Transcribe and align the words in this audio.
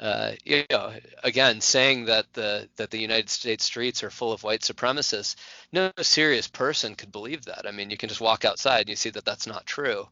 uh, 0.00 0.32
you 0.44 0.64
know, 0.70 0.92
again, 1.22 1.60
saying 1.60 2.06
that 2.06 2.26
the 2.32 2.68
that 2.76 2.90
the 2.90 2.98
United 2.98 3.30
States 3.30 3.64
streets 3.64 4.02
are 4.02 4.10
full 4.10 4.32
of 4.32 4.42
white 4.42 4.62
supremacists, 4.62 5.36
no 5.72 5.92
serious 6.02 6.48
person 6.48 6.94
could 6.94 7.12
believe 7.12 7.44
that. 7.44 7.66
I 7.66 7.70
mean, 7.70 7.90
you 7.90 7.96
can 7.96 8.08
just 8.08 8.20
walk 8.20 8.44
outside 8.44 8.80
and 8.80 8.88
you 8.88 8.96
see 8.96 9.10
that 9.10 9.24
that's 9.24 9.46
not 9.46 9.66
true, 9.66 10.08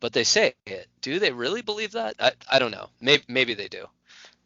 but 0.00 0.12
they 0.12 0.24
say 0.24 0.54
it. 0.64 0.88
Do 1.02 1.18
they 1.18 1.32
really 1.32 1.62
believe 1.62 1.92
that? 1.92 2.16
I, 2.18 2.32
I 2.50 2.58
don't 2.58 2.70
know. 2.70 2.88
Maybe 3.00 3.24
maybe 3.28 3.54
they 3.54 3.68
do. 3.68 3.86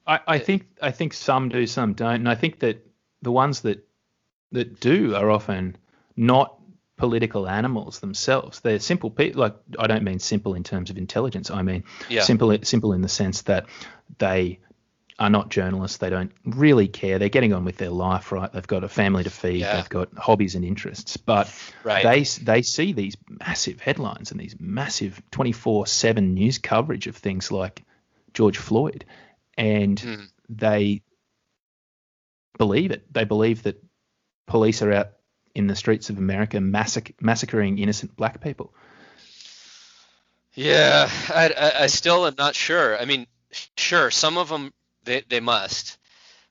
I, 0.07 0.21
I 0.27 0.39
think 0.39 0.67
I 0.83 0.91
think 0.91 1.15
some 1.15 1.49
do, 1.49 1.67
some 1.67 1.95
don't, 1.95 2.17
and 2.17 2.29
I 2.29 2.35
think 2.35 2.59
that 2.61 2.85
the 3.23 3.33
ones 3.33 3.61
that 3.61 3.87
that 4.53 4.81
do 4.81 5.15
are 5.15 5.31
often 5.31 5.77
not 6.17 6.57
political 6.97 7.49
animals 7.49 8.01
themselves. 8.01 8.61
They're 8.61 8.81
simple 8.81 9.11
people. 9.11 9.43
Like 9.43 9.57
I 9.79 9.87
don't 9.87 10.03
mean 10.03 10.19
simple 10.19 10.55
in 10.55 10.65
terms 10.65 10.91
of 10.91 10.99
intelligence. 10.99 11.51
I 11.51 11.63
mean 11.63 11.85
yeah. 12.09 12.23
simple 12.23 12.57
simple 12.63 12.93
in 12.93 13.03
the 13.03 13.09
sense 13.09 13.43
that 13.43 13.67
they 14.19 14.59
are 15.21 15.29
not 15.29 15.51
journalists. 15.51 15.99
They 15.99 16.09
don't 16.09 16.33
really 16.47 16.89
care. 16.89 17.19
They're 17.19 17.29
getting 17.29 17.53
on 17.53 17.67
with 17.67 17.77
their 17.77 17.91
life, 17.91 18.33
right? 18.33 18.51
They've 18.51 18.67
got 18.67 18.83
a 18.83 18.89
family 18.89 19.23
to 19.23 19.31
feed. 19.31 19.61
Yeah. 19.61 19.77
They've 19.77 19.89
got 19.89 20.17
hobbies 20.17 20.55
and 20.55 20.65
interests. 20.65 21.19
But 21.19 21.55
right. 21.85 22.03
they 22.03 22.23
they 22.43 22.63
see 22.63 22.95
these 22.95 23.17
massive 23.29 23.81
headlines 23.81 24.31
and 24.31 24.41
these 24.41 24.57
massive 24.59 25.23
24/7 25.31 26.33
news 26.33 26.57
coverage 26.57 27.07
of 27.07 27.17
things 27.17 27.53
like 27.53 27.83
George 28.33 28.57
Floyd, 28.57 29.05
and 29.59 30.01
mm. 30.01 30.29
they 30.49 31.03
believe 32.57 32.91
it. 32.91 33.13
They 33.13 33.25
believe 33.25 33.65
that 33.65 33.85
police 34.47 34.81
are 34.81 34.93
out 34.93 35.11
in 35.55 35.67
the 35.67 35.77
streets 35.77 36.09
of 36.09 36.17
America 36.17 36.61
massac- 36.61 37.21
massacring 37.21 37.79
innocent 37.79 38.17
black 38.17 38.41
people. 38.41 38.73
Yeah, 40.55 41.11
I, 41.29 41.51
I, 41.57 41.83
I 41.83 41.87
still 41.89 42.27
am 42.27 42.35
not 42.39 42.57
sure. 42.57 42.99
I 42.99 43.05
mean, 43.05 43.27
sure, 43.77 44.11
some 44.11 44.39
of 44.39 44.49
them 44.49 44.73
they, 45.05 45.23
they 45.29 45.41
must. 45.41 45.99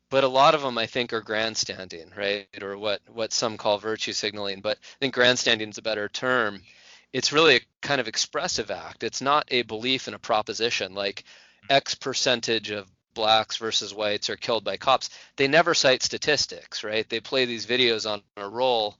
But 0.09 0.23
a 0.23 0.27
lot 0.27 0.55
of 0.55 0.62
them, 0.62 0.77
I 0.77 0.88
think, 0.88 1.13
are 1.13 1.21
grandstanding, 1.21 2.12
right? 2.18 2.48
Or 2.62 2.77
what, 2.77 3.01
what 3.07 3.32
some 3.32 3.57
call 3.57 3.77
virtue 3.77 4.13
signaling. 4.13 4.62
But 4.62 4.77
I 4.77 4.98
think 4.99 5.13
grandstanding 5.13 5.70
is 5.70 5.77
a 5.77 5.84
better 5.84 6.10
term. 6.10 6.62
It's 7.13 7.32
really 7.32 7.57
a 7.57 7.62
kind 7.82 8.01
of 8.01 8.07
expressive 8.07 8.71
act. 8.71 9.04
It's 9.04 9.21
not 9.21 9.48
a 9.49 9.62
belief 9.63 10.07
in 10.07 10.15
a 10.15 10.20
proposition 10.20 10.96
like 10.96 11.23
X 11.70 11.93
percentage 11.96 12.71
of 12.71 12.90
blacks 13.13 13.57
versus 13.57 13.93
whites 13.93 14.29
are 14.29 14.35
killed 14.35 14.63
by 14.63 14.77
cops. 14.77 15.10
They 15.35 15.48
never 15.48 15.73
cite 15.73 16.04
statistics, 16.04 16.84
right? 16.84 17.07
They 17.07 17.20
play 17.20 17.45
these 17.45 17.66
videos 17.66 18.10
on 18.10 18.21
a 18.38 18.48
roll, 18.48 18.98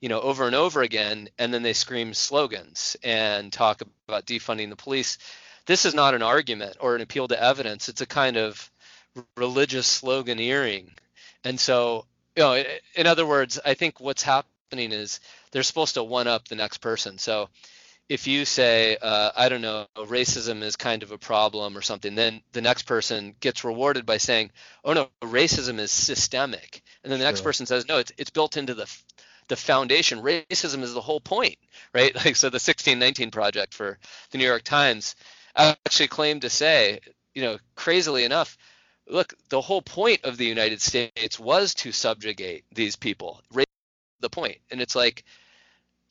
you 0.00 0.08
know, 0.08 0.20
over 0.20 0.46
and 0.46 0.54
over 0.54 0.82
again, 0.82 1.28
and 1.38 1.52
then 1.52 1.62
they 1.62 1.72
scream 1.72 2.14
slogans 2.14 2.96
and 3.02 3.52
talk 3.52 3.82
about 4.06 4.26
defunding 4.26 4.70
the 4.70 4.76
police. 4.76 5.18
This 5.66 5.86
is 5.86 5.94
not 5.94 6.14
an 6.14 6.22
argument 6.22 6.76
or 6.80 6.94
an 6.94 7.00
appeal 7.00 7.26
to 7.28 7.42
evidence. 7.42 7.88
It's 7.88 8.02
a 8.02 8.06
kind 8.06 8.36
of 8.36 8.70
religious 9.36 10.00
sloganeering. 10.00 10.88
And 11.44 11.58
so, 11.58 12.06
you 12.36 12.42
know, 12.42 12.62
in 12.94 13.06
other 13.06 13.26
words, 13.26 13.60
I 13.64 13.74
think 13.74 14.00
what's 14.00 14.22
happening 14.22 14.92
is 14.92 15.20
they're 15.52 15.62
supposed 15.62 15.94
to 15.94 16.02
one 16.02 16.26
up 16.26 16.48
the 16.48 16.56
next 16.56 16.78
person. 16.78 17.18
So 17.18 17.48
if 18.08 18.26
you 18.26 18.44
say, 18.44 18.96
uh, 19.00 19.30
I 19.36 19.48
don't 19.48 19.62
know, 19.62 19.86
racism 19.96 20.62
is 20.62 20.76
kind 20.76 21.02
of 21.02 21.10
a 21.10 21.18
problem 21.18 21.76
or 21.76 21.82
something, 21.82 22.14
then 22.14 22.42
the 22.52 22.60
next 22.60 22.82
person 22.82 23.34
gets 23.40 23.64
rewarded 23.64 24.04
by 24.04 24.18
saying, 24.18 24.50
oh 24.84 24.92
no, 24.92 25.08
racism 25.22 25.78
is 25.78 25.90
systemic. 25.90 26.82
And 27.02 27.12
then 27.12 27.18
the 27.18 27.24
next 27.24 27.40
person 27.40 27.66
says, 27.66 27.88
no, 27.88 27.98
it's, 27.98 28.12
it's 28.18 28.30
built 28.30 28.56
into 28.56 28.74
the 28.74 28.90
the 29.48 29.56
foundation. 29.56 30.20
Racism 30.20 30.82
is 30.82 30.94
the 30.94 31.02
whole 31.02 31.20
point, 31.20 31.56
right? 31.92 32.14
Like 32.24 32.36
so, 32.36 32.48
the 32.48 32.54
1619 32.54 33.30
project 33.30 33.74
for 33.74 33.98
the 34.30 34.38
New 34.38 34.46
York 34.46 34.62
Times 34.62 35.16
actually 35.56 36.08
claimed 36.08 36.42
to 36.42 36.50
say, 36.50 37.00
you 37.34 37.42
know, 37.42 37.58
crazily 37.74 38.24
enough, 38.24 38.56
look, 39.08 39.34
the 39.48 39.60
whole 39.60 39.82
point 39.82 40.24
of 40.24 40.36
the 40.36 40.46
United 40.46 40.80
States 40.80 41.38
was 41.38 41.74
to 41.74 41.92
subjugate 41.92 42.64
these 42.72 42.96
people. 42.96 43.40
The 44.20 44.30
point, 44.30 44.58
and 44.70 44.80
it's 44.80 44.96
like 44.96 45.24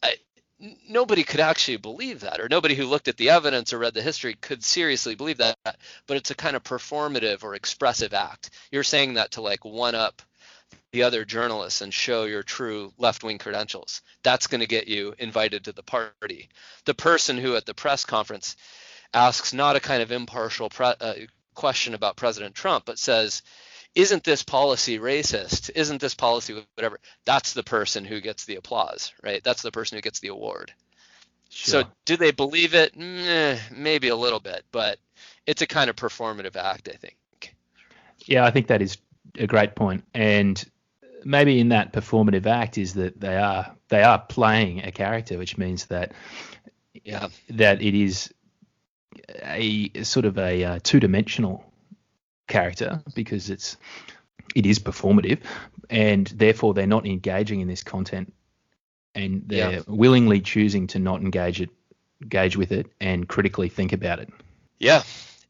I, 0.03 0.15
nobody 0.87 1.23
could 1.23 1.39
actually 1.39 1.77
believe 1.77 2.19
that, 2.21 2.39
or 2.39 2.47
nobody 2.47 2.75
who 2.75 2.85
looked 2.85 3.07
at 3.07 3.17
the 3.17 3.31
evidence 3.31 3.73
or 3.73 3.79
read 3.79 3.95
the 3.95 4.01
history 4.01 4.35
could 4.35 4.63
seriously 4.63 5.15
believe 5.15 5.37
that. 5.37 5.57
But 6.05 6.17
it's 6.17 6.31
a 6.31 6.35
kind 6.35 6.55
of 6.55 6.63
performative 6.63 7.43
or 7.43 7.55
expressive 7.55 8.13
act. 8.13 8.51
You're 8.71 8.83
saying 8.83 9.15
that 9.15 9.31
to 9.31 9.41
like 9.41 9.65
one 9.65 9.95
up 9.95 10.21
the 10.91 11.03
other 11.03 11.25
journalists 11.25 11.81
and 11.81 11.91
show 11.91 12.25
your 12.25 12.43
true 12.43 12.93
left-wing 12.99 13.39
credentials. 13.39 14.01
That's 14.21 14.47
going 14.47 14.61
to 14.61 14.67
get 14.67 14.87
you 14.87 15.15
invited 15.17 15.65
to 15.65 15.71
the 15.71 15.81
party. 15.81 16.49
The 16.85 16.93
person 16.93 17.37
who 17.37 17.55
at 17.55 17.65
the 17.65 17.73
press 17.73 18.05
conference 18.05 18.55
asks 19.11 19.53
not 19.53 19.75
a 19.75 19.79
kind 19.79 20.03
of 20.03 20.11
impartial 20.11 20.69
pre- 20.69 20.93
uh, 21.01 21.13
question 21.53 21.93
about 21.93 22.15
President 22.15 22.55
Trump, 22.55 22.85
but 22.85 22.99
says, 22.99 23.41
isn't 23.95 24.23
this 24.23 24.43
policy 24.43 24.99
racist? 24.99 25.69
Isn't 25.75 26.01
this 26.01 26.15
policy 26.15 26.55
whatever? 26.75 26.99
That's 27.25 27.53
the 27.53 27.63
person 27.63 28.05
who 28.05 28.21
gets 28.21 28.45
the 28.45 28.55
applause, 28.55 29.13
right? 29.23 29.43
That's 29.43 29.61
the 29.61 29.71
person 29.71 29.97
who 29.97 30.01
gets 30.01 30.19
the 30.19 30.29
award. 30.29 30.73
Sure. 31.49 31.83
So 31.83 31.89
do 32.05 32.17
they 32.17 32.31
believe 32.31 32.73
it? 32.73 32.95
maybe 32.97 34.07
a 34.07 34.15
little 34.15 34.39
bit, 34.39 34.63
but 34.71 34.97
it's 35.45 35.61
a 35.61 35.67
kind 35.67 35.89
of 35.89 35.95
performative 35.95 36.55
act, 36.55 36.89
I 36.91 36.97
think. 36.97 37.15
Yeah, 38.25 38.45
I 38.45 38.51
think 38.51 38.67
that 38.67 38.81
is 38.81 38.97
a 39.37 39.47
great 39.47 39.75
point. 39.75 40.03
And 40.13 40.63
maybe 41.23 41.59
in 41.59 41.69
that 41.69 41.93
performative 41.93 42.45
act 42.45 42.77
is 42.77 42.93
that 42.95 43.19
they 43.19 43.37
are 43.37 43.75
they 43.89 44.03
are 44.03 44.19
playing 44.19 44.83
a 44.83 44.91
character, 44.91 45.37
which 45.37 45.57
means 45.57 45.85
that 45.87 46.13
yeah 47.03 47.27
that 47.49 47.81
it 47.81 47.93
is 47.93 48.33
a 49.41 50.03
sort 50.03 50.25
of 50.25 50.37
a 50.37 50.63
uh, 50.63 50.79
two-dimensional 50.83 51.63
character 52.47 53.01
because 53.15 53.49
it's 53.49 53.77
it 54.55 54.65
is 54.65 54.79
performative, 54.79 55.39
and 55.89 56.27
therefore 56.27 56.73
they're 56.73 56.87
not 56.87 57.05
engaging 57.05 57.61
in 57.61 57.67
this 57.67 57.83
content, 57.83 58.33
and 59.15 59.43
they're 59.47 59.73
yeah. 59.73 59.81
willingly 59.87 60.41
choosing 60.41 60.87
to 60.87 60.99
not 60.99 61.21
engage 61.21 61.61
it, 61.61 61.69
engage 62.21 62.57
with 62.57 62.71
it, 62.71 62.87
and 62.99 63.27
critically 63.27 63.69
think 63.69 63.93
about 63.93 64.19
it. 64.19 64.29
Yeah, 64.79 65.03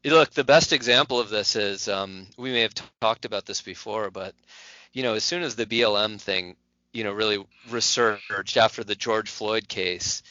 look, 0.05 0.31
the 0.31 0.43
best 0.43 0.73
example 0.73 1.19
of 1.19 1.29
this 1.29 1.55
is 1.55 1.87
um, 1.87 2.27
we 2.37 2.51
may 2.51 2.61
have 2.61 2.73
t- 2.73 2.83
talked 3.01 3.25
about 3.25 3.45
this 3.45 3.61
before, 3.61 4.11
but 4.11 4.35
you 4.91 5.03
know, 5.03 5.15
as 5.15 5.23
soon 5.23 5.43
as 5.43 5.55
the 5.55 5.65
BLM 5.65 6.19
thing, 6.19 6.55
you 6.93 7.03
know, 7.03 7.11
really 7.11 7.43
resurged 7.69 8.57
after 8.57 8.83
the 8.83 8.95
George 8.95 9.29
Floyd 9.29 9.67
case, 9.67 10.21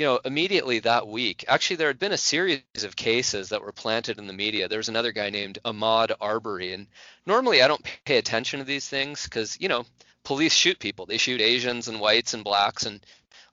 you 0.00 0.06
know, 0.06 0.18
immediately 0.24 0.78
that 0.78 1.06
week, 1.06 1.44
actually, 1.46 1.76
there 1.76 1.88
had 1.88 1.98
been 1.98 2.12
a 2.12 2.16
series 2.16 2.62
of 2.84 2.96
cases 2.96 3.50
that 3.50 3.60
were 3.60 3.70
planted 3.70 4.18
in 4.18 4.26
the 4.26 4.32
media. 4.32 4.66
There 4.66 4.78
was 4.78 4.88
another 4.88 5.12
guy 5.12 5.28
named 5.28 5.58
Ahmaud 5.62 6.12
Arbery, 6.22 6.72
and 6.72 6.86
normally 7.26 7.60
I 7.60 7.68
don't 7.68 7.84
pay 8.06 8.16
attention 8.16 8.60
to 8.60 8.64
these 8.64 8.88
things 8.88 9.24
because, 9.24 9.60
you 9.60 9.68
know, 9.68 9.84
police 10.24 10.54
shoot 10.54 10.78
people. 10.78 11.04
They 11.04 11.18
shoot 11.18 11.42
Asians 11.42 11.86
and 11.86 12.00
whites 12.00 12.32
and 12.32 12.42
blacks, 12.42 12.86
and 12.86 13.04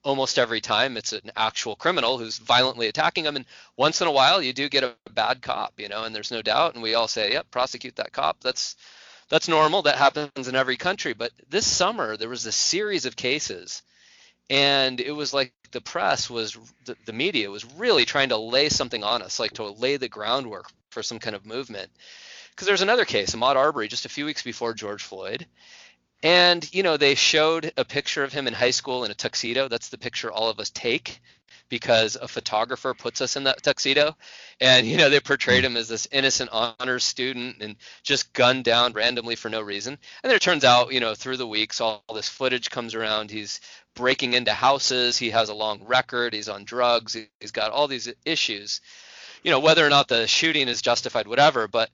almost 0.05 0.39
every 0.39 0.61
time 0.61 0.95
it's 0.95 1.11
an 1.11 1.31
actual 1.35 1.75
criminal 1.75 2.17
who's 2.17 2.37
violently 2.37 2.87
attacking 2.87 3.25
them. 3.25 3.35
And 3.35 3.45
once 3.75 3.99
in 3.99 4.07
a 4.07 4.11
while, 4.13 4.41
you 4.41 4.53
do 4.53 4.69
get 4.69 4.85
a 4.85 4.95
bad 5.11 5.41
cop, 5.41 5.73
you 5.77 5.89
know, 5.89 6.05
and 6.05 6.15
there's 6.15 6.31
no 6.31 6.41
doubt. 6.41 6.75
And 6.75 6.81
we 6.81 6.93
all 6.93 7.09
say, 7.09 7.33
yep, 7.33 7.51
prosecute 7.51 7.97
that 7.97 8.13
cop. 8.13 8.39
That's 8.39 8.77
that's 9.27 9.49
normal. 9.49 9.81
That 9.81 9.97
happens 9.97 10.47
in 10.47 10.55
every 10.55 10.77
country. 10.77 11.11
But 11.11 11.33
this 11.49 11.67
summer, 11.67 12.15
there 12.15 12.29
was 12.29 12.45
a 12.45 12.53
series 12.53 13.05
of 13.05 13.17
cases 13.17 13.81
and 14.49 14.99
it 15.01 15.11
was 15.11 15.33
like 15.33 15.53
the 15.71 15.81
press 15.81 16.29
was 16.29 16.57
the, 16.85 16.95
the, 17.05 17.13
media 17.13 17.51
was 17.51 17.65
really 17.73 18.05
trying 18.05 18.29
to 18.29 18.37
lay 18.37 18.69
something 18.69 19.03
on 19.03 19.21
us 19.21 19.39
like 19.39 19.53
to 19.53 19.63
lay 19.63 19.97
the 19.97 20.07
groundwork 20.07 20.69
for 20.89 21.03
some 21.03 21.19
kind 21.19 21.35
of 21.35 21.45
movement. 21.45 21.89
Because 22.51 22.67
there's 22.67 22.81
another 22.81 23.05
case 23.05 23.35
ahmaud 23.35 23.55
arbery 23.55 23.87
just 23.87 24.05
a 24.05 24.09
few 24.09 24.25
weeks 24.25 24.43
before 24.43 24.73
george 24.73 25.03
floyd. 25.03 25.45
And 26.23 26.67
you 26.73 26.83
know 26.83 26.97
they 26.97 27.15
showed 27.15 27.71
a 27.77 27.85
picture 27.85 28.23
of 28.23 28.33
him 28.33 28.47
in 28.47 28.53
high 28.53 28.71
school 28.71 29.03
in 29.03 29.11
a 29.11 29.15
tuxedo. 29.15 29.67
That's 29.67 29.89
the 29.89 29.97
picture 29.97 30.31
all 30.31 30.49
of 30.49 30.59
us 30.59 30.69
take 30.69 31.19
because 31.69 32.15
a 32.15 32.27
photographer 32.27 32.93
puts 32.93 33.21
us 33.21 33.35
in 33.35 33.43
that 33.43 33.61
tuxedo. 33.61 34.15
And 34.59 34.87
you 34.87 34.97
know 34.97 35.09
they 35.09 35.19
portrayed 35.19 35.63
him 35.63 35.77
as 35.77 35.87
this 35.87 36.07
innocent 36.11 36.49
honors 36.51 37.03
student 37.03 37.61
and 37.61 37.75
just 38.03 38.33
gunned 38.33 38.63
down 38.63 38.93
randomly 38.93 39.35
for 39.35 39.49
no 39.49 39.61
reason. 39.61 39.93
And 40.23 40.29
then 40.29 40.35
it 40.35 40.41
turns 40.41 40.63
out 40.63 40.93
you 40.93 40.99
know 40.99 41.13
through 41.13 41.37
the 41.37 41.47
weeks 41.47 41.81
all, 41.81 42.03
all 42.07 42.15
this 42.15 42.29
footage 42.29 42.71
comes 42.71 42.95
around. 42.95 43.29
He's 43.29 43.59
breaking 43.97 44.33
into 44.33 44.53
houses. 44.53 45.17
He 45.17 45.31
has 45.31 45.49
a 45.49 45.53
long 45.53 45.83
record. 45.85 46.33
He's 46.33 46.47
on 46.47 46.63
drugs. 46.63 47.17
He's 47.41 47.51
got 47.51 47.71
all 47.71 47.87
these 47.87 48.11
issues. 48.25 48.79
You 49.43 49.51
know 49.51 49.59
whether 49.59 49.85
or 49.85 49.89
not 49.89 50.07
the 50.07 50.27
shooting 50.27 50.67
is 50.67 50.81
justified 50.81 51.27
whatever 51.27 51.67
but 51.67 51.89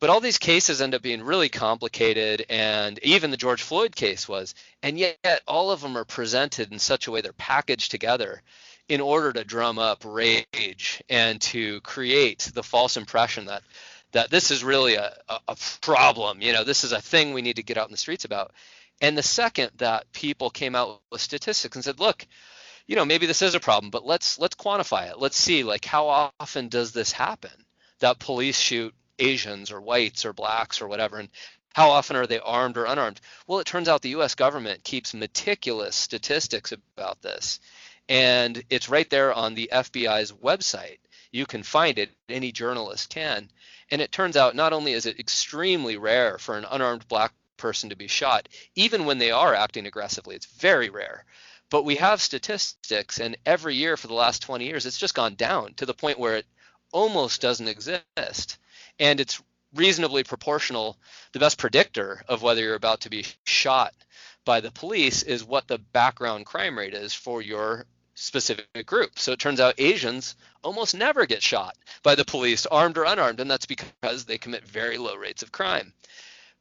but 0.00 0.10
all 0.10 0.20
these 0.20 0.38
cases 0.38 0.80
end 0.80 0.94
up 0.94 1.02
being 1.02 1.22
really 1.22 1.48
complicated 1.48 2.46
and 2.48 2.98
even 3.02 3.30
the 3.30 3.36
george 3.36 3.62
floyd 3.62 3.94
case 3.94 4.28
was 4.28 4.54
and 4.82 4.98
yet 4.98 5.42
all 5.46 5.70
of 5.70 5.80
them 5.80 5.98
are 5.98 6.04
presented 6.04 6.72
in 6.72 6.78
such 6.78 7.06
a 7.06 7.10
way 7.10 7.20
they're 7.20 7.32
packaged 7.32 7.90
together 7.90 8.40
in 8.88 9.00
order 9.00 9.32
to 9.32 9.44
drum 9.44 9.78
up 9.78 10.02
rage 10.04 11.02
and 11.08 11.40
to 11.40 11.80
create 11.80 12.50
the 12.54 12.62
false 12.62 12.96
impression 12.96 13.46
that 13.46 13.62
that 14.12 14.30
this 14.30 14.50
is 14.50 14.62
really 14.62 14.94
a, 14.94 15.14
a 15.48 15.56
problem. 15.80 16.42
You 16.42 16.52
know 16.52 16.64
this 16.64 16.84
is 16.84 16.92
a 16.92 17.00
thing 17.00 17.32
we 17.32 17.42
need 17.42 17.56
to 17.56 17.62
get 17.62 17.78
out 17.78 17.88
in 17.88 17.92
the 17.92 17.98
streets 17.98 18.24
about 18.24 18.52
and 19.00 19.16
the 19.16 19.22
second 19.22 19.70
that 19.76 20.10
people 20.12 20.50
came 20.50 20.74
out 20.74 21.00
with 21.10 21.20
statistics 21.20 21.76
and 21.76 21.84
said 21.84 22.00
look 22.00 22.26
you 22.86 22.96
know 22.96 23.04
maybe 23.04 23.26
this 23.26 23.42
is 23.42 23.54
a 23.54 23.60
problem 23.60 23.90
but 23.90 24.04
let's 24.04 24.38
let's 24.38 24.56
quantify 24.56 25.10
it 25.10 25.18
let's 25.18 25.36
see 25.36 25.62
like 25.64 25.84
how 25.84 26.30
often 26.40 26.68
does 26.68 26.92
this 26.92 27.12
happen 27.12 27.50
that 28.00 28.18
police 28.18 28.58
shoot 28.58 28.94
Asians 29.18 29.70
or 29.70 29.80
whites 29.80 30.24
or 30.24 30.32
blacks 30.32 30.82
or 30.82 30.88
whatever. 30.88 31.18
And 31.18 31.28
how 31.74 31.90
often 31.90 32.16
are 32.16 32.26
they 32.26 32.40
armed 32.40 32.76
or 32.76 32.84
unarmed? 32.84 33.20
Well, 33.46 33.60
it 33.60 33.66
turns 33.66 33.88
out 33.88 34.02
the 34.02 34.16
US 34.20 34.34
government 34.34 34.84
keeps 34.84 35.14
meticulous 35.14 35.96
statistics 35.96 36.72
about 36.72 37.22
this. 37.22 37.60
And 38.08 38.62
it's 38.68 38.88
right 38.88 39.08
there 39.08 39.32
on 39.32 39.54
the 39.54 39.70
FBI's 39.72 40.32
website. 40.32 40.98
You 41.30 41.46
can 41.46 41.62
find 41.62 41.98
it, 41.98 42.10
any 42.28 42.52
journalist 42.52 43.08
can. 43.08 43.50
And 43.90 44.02
it 44.02 44.12
turns 44.12 44.36
out 44.36 44.56
not 44.56 44.72
only 44.72 44.92
is 44.92 45.06
it 45.06 45.20
extremely 45.20 45.96
rare 45.96 46.36
for 46.38 46.58
an 46.58 46.66
unarmed 46.70 47.08
black 47.08 47.32
person 47.62 47.88
to 47.88 47.96
be 47.96 48.08
shot, 48.08 48.48
even 48.74 49.06
when 49.06 49.16
they 49.16 49.30
are 49.30 49.54
acting 49.54 49.86
aggressively, 49.86 50.36
it's 50.36 50.46
very 50.46 50.90
rare. 50.90 51.24
But 51.70 51.84
we 51.84 51.96
have 51.96 52.20
statistics, 52.20 53.18
and 53.18 53.38
every 53.46 53.76
year 53.76 53.96
for 53.96 54.08
the 54.08 54.14
last 54.14 54.42
20 54.42 54.66
years, 54.66 54.84
it's 54.84 54.98
just 54.98 55.14
gone 55.14 55.36
down 55.36 55.72
to 55.74 55.86
the 55.86 55.94
point 55.94 56.18
where 56.18 56.36
it 56.36 56.46
almost 56.92 57.40
doesn't 57.40 57.68
exist. 57.68 58.58
And 58.98 59.20
it's 59.20 59.40
reasonably 59.74 60.24
proportional. 60.24 60.98
The 61.32 61.38
best 61.38 61.56
predictor 61.56 62.22
of 62.28 62.42
whether 62.42 62.60
you're 62.60 62.74
about 62.74 63.00
to 63.02 63.10
be 63.10 63.24
shot 63.44 63.94
by 64.44 64.60
the 64.60 64.70
police 64.70 65.22
is 65.22 65.44
what 65.44 65.66
the 65.66 65.78
background 65.78 66.44
crime 66.44 66.76
rate 66.76 66.94
is 66.94 67.14
for 67.14 67.40
your 67.40 67.86
specific 68.14 68.84
group. 68.84 69.18
So 69.18 69.32
it 69.32 69.38
turns 69.38 69.60
out 69.60 69.74
Asians 69.78 70.36
almost 70.62 70.94
never 70.94 71.26
get 71.26 71.42
shot 71.42 71.76
by 72.02 72.14
the 72.14 72.24
police, 72.24 72.66
armed 72.66 72.98
or 72.98 73.04
unarmed, 73.04 73.40
and 73.40 73.50
that's 73.50 73.66
because 73.66 74.24
they 74.26 74.36
commit 74.36 74.64
very 74.64 74.98
low 74.98 75.16
rates 75.16 75.42
of 75.42 75.52
crime. 75.52 75.94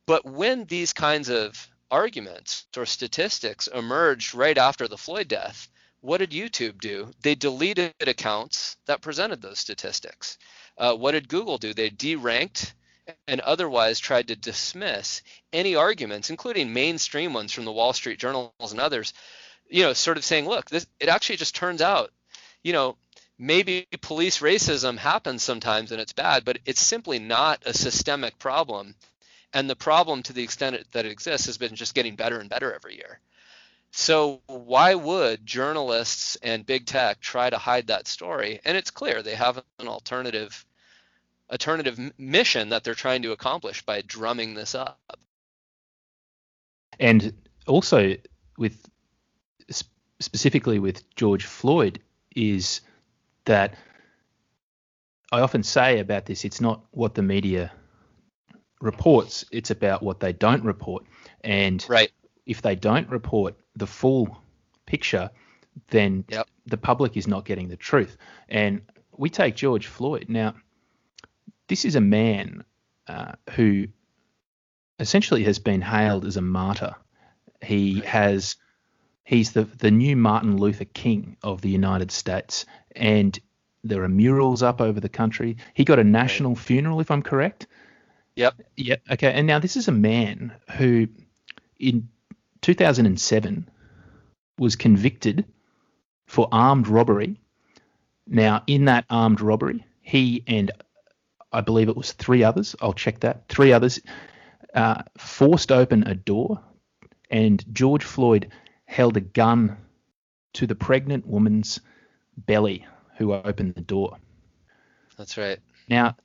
But 0.05 0.25
when 0.25 0.65
these 0.65 0.93
kinds 0.93 1.29
of 1.29 1.69
arguments 1.89 2.65
or 2.75 2.85
statistics 2.85 3.67
emerged 3.67 4.33
right 4.33 4.57
after 4.57 4.87
the 4.87 4.97
Floyd 4.97 5.27
death, 5.27 5.69
what 6.01 6.17
did 6.17 6.31
YouTube 6.31 6.81
do? 6.81 7.11
They 7.21 7.35
deleted 7.35 7.93
accounts 7.99 8.77
that 8.85 9.01
presented 9.01 9.41
those 9.41 9.59
statistics. 9.59 10.37
Uh, 10.77 10.95
what 10.95 11.11
did 11.11 11.29
Google 11.29 11.57
do? 11.57 11.73
They 11.73 11.89
deranked 11.89 12.73
and 13.27 13.41
otherwise 13.41 13.99
tried 13.99 14.27
to 14.29 14.35
dismiss 14.35 15.21
any 15.53 15.75
arguments, 15.75 16.29
including 16.29 16.73
mainstream 16.73 17.33
ones 17.33 17.51
from 17.51 17.65
the 17.65 17.71
Wall 17.71 17.93
Street 17.93 18.19
journals 18.19 18.71
and 18.71 18.79
others, 18.79 19.13
you 19.69 19.83
know, 19.83 19.93
sort 19.93 20.17
of 20.17 20.25
saying, 20.25 20.47
look, 20.47 20.69
this 20.69 20.87
it 20.99 21.09
actually 21.09 21.37
just 21.37 21.55
turns 21.55 21.81
out, 21.81 22.11
you 22.63 22.73
know, 22.73 22.97
maybe 23.37 23.87
police 24.01 24.39
racism 24.39 24.97
happens 24.97 25.43
sometimes 25.43 25.91
and 25.91 26.01
it's 26.01 26.13
bad, 26.13 26.45
but 26.45 26.59
it's 26.65 26.81
simply 26.81 27.19
not 27.19 27.61
a 27.65 27.73
systemic 27.73 28.37
problem. 28.39 28.95
And 29.53 29.69
the 29.69 29.75
problem, 29.75 30.23
to 30.23 30.33
the 30.33 30.43
extent 30.43 30.77
that 30.91 31.05
it 31.05 31.11
exists, 31.11 31.47
has 31.47 31.57
been 31.57 31.75
just 31.75 31.93
getting 31.93 32.15
better 32.15 32.39
and 32.39 32.49
better 32.49 32.73
every 32.73 32.95
year. 32.95 33.19
So 33.91 34.41
why 34.47 34.95
would 34.95 35.45
journalists 35.45 36.37
and 36.37 36.65
big 36.65 36.85
tech 36.85 37.19
try 37.19 37.49
to 37.49 37.57
hide 37.57 37.87
that 37.87 38.07
story? 38.07 38.61
And 38.63 38.77
it's 38.77 38.91
clear 38.91 39.21
they 39.21 39.35
have 39.35 39.61
an 39.79 39.87
alternative 39.87 40.65
alternative 41.51 41.99
mission 42.17 42.69
that 42.69 42.85
they're 42.85 42.93
trying 42.93 43.23
to 43.23 43.33
accomplish 43.33 43.81
by 43.81 44.01
drumming 44.01 44.53
this 44.53 44.73
up. 44.73 45.19
And 46.97 47.33
also 47.67 48.15
with 48.57 48.89
specifically 50.21 50.79
with 50.79 51.03
George 51.15 51.45
Floyd 51.45 51.99
is 52.33 52.79
that 53.43 53.75
I 55.33 55.41
often 55.41 55.63
say 55.63 55.99
about 55.99 56.25
this 56.25 56.45
it's 56.45 56.61
not 56.61 56.85
what 56.91 57.15
the 57.15 57.21
media 57.21 57.73
reports, 58.81 59.45
it's 59.51 59.71
about 59.71 60.03
what 60.03 60.19
they 60.19 60.33
don't 60.33 60.63
report. 60.63 61.05
And 61.43 61.85
right. 61.89 62.11
if 62.45 62.61
they 62.61 62.75
don't 62.75 63.09
report 63.09 63.55
the 63.75 63.87
full 63.87 64.41
picture, 64.85 65.29
then 65.89 66.25
yep. 66.27 66.47
the 66.65 66.77
public 66.77 67.15
is 67.17 67.27
not 67.27 67.45
getting 67.45 67.69
the 67.69 67.77
truth. 67.77 68.17
And 68.49 68.81
we 69.15 69.29
take 69.29 69.55
George 69.55 69.87
Floyd. 69.87 70.25
Now, 70.27 70.55
this 71.67 71.85
is 71.85 71.95
a 71.95 72.01
man 72.01 72.63
uh, 73.07 73.33
who 73.51 73.87
essentially 74.99 75.43
has 75.43 75.59
been 75.59 75.81
hailed 75.81 76.25
as 76.25 76.37
a 76.37 76.41
martyr. 76.41 76.95
He 77.61 78.01
has 78.01 78.55
he's 79.23 79.51
the 79.51 79.63
the 79.63 79.91
new 79.91 80.15
Martin 80.15 80.57
Luther 80.57 80.85
King 80.85 81.37
of 81.43 81.61
the 81.61 81.69
United 81.69 82.11
States, 82.11 82.65
and 82.95 83.37
there 83.83 84.03
are 84.03 84.09
murals 84.09 84.63
up 84.63 84.81
over 84.81 84.99
the 84.99 85.09
country. 85.09 85.57
He 85.73 85.85
got 85.85 85.99
a 85.99 86.03
national 86.03 86.55
funeral, 86.55 86.99
if 86.99 87.11
I'm 87.11 87.23
correct. 87.23 87.67
Yep. 88.35 88.61
Yep. 88.77 89.01
Okay. 89.11 89.31
And 89.31 89.47
now 89.47 89.59
this 89.59 89.75
is 89.75 89.87
a 89.87 89.93
man 89.93 90.53
who, 90.77 91.07
in 91.79 92.09
2007, 92.61 93.69
was 94.57 94.75
convicted 94.75 95.45
for 96.27 96.47
armed 96.51 96.87
robbery. 96.87 97.39
Now, 98.27 98.63
in 98.67 98.85
that 98.85 99.05
armed 99.09 99.41
robbery, 99.41 99.85
he 100.01 100.43
and 100.47 100.71
I 101.51 101.61
believe 101.61 101.89
it 101.89 101.97
was 101.97 102.13
three 102.13 102.43
others. 102.43 102.75
I'll 102.81 102.93
check 102.93 103.19
that. 103.21 103.47
Three 103.49 103.73
others 103.73 103.99
uh, 104.73 105.03
forced 105.17 105.71
open 105.71 106.03
a 106.07 106.15
door, 106.15 106.61
and 107.29 107.63
George 107.73 108.03
Floyd 108.03 108.51
held 108.85 109.17
a 109.17 109.21
gun 109.21 109.77
to 110.53 110.67
the 110.67 110.75
pregnant 110.75 111.25
woman's 111.27 111.79
belly 112.37 112.85
who 113.17 113.33
opened 113.33 113.75
the 113.75 113.81
door. 113.81 114.17
That's 115.17 115.37
right. 115.37 115.59
Now, 115.89 116.15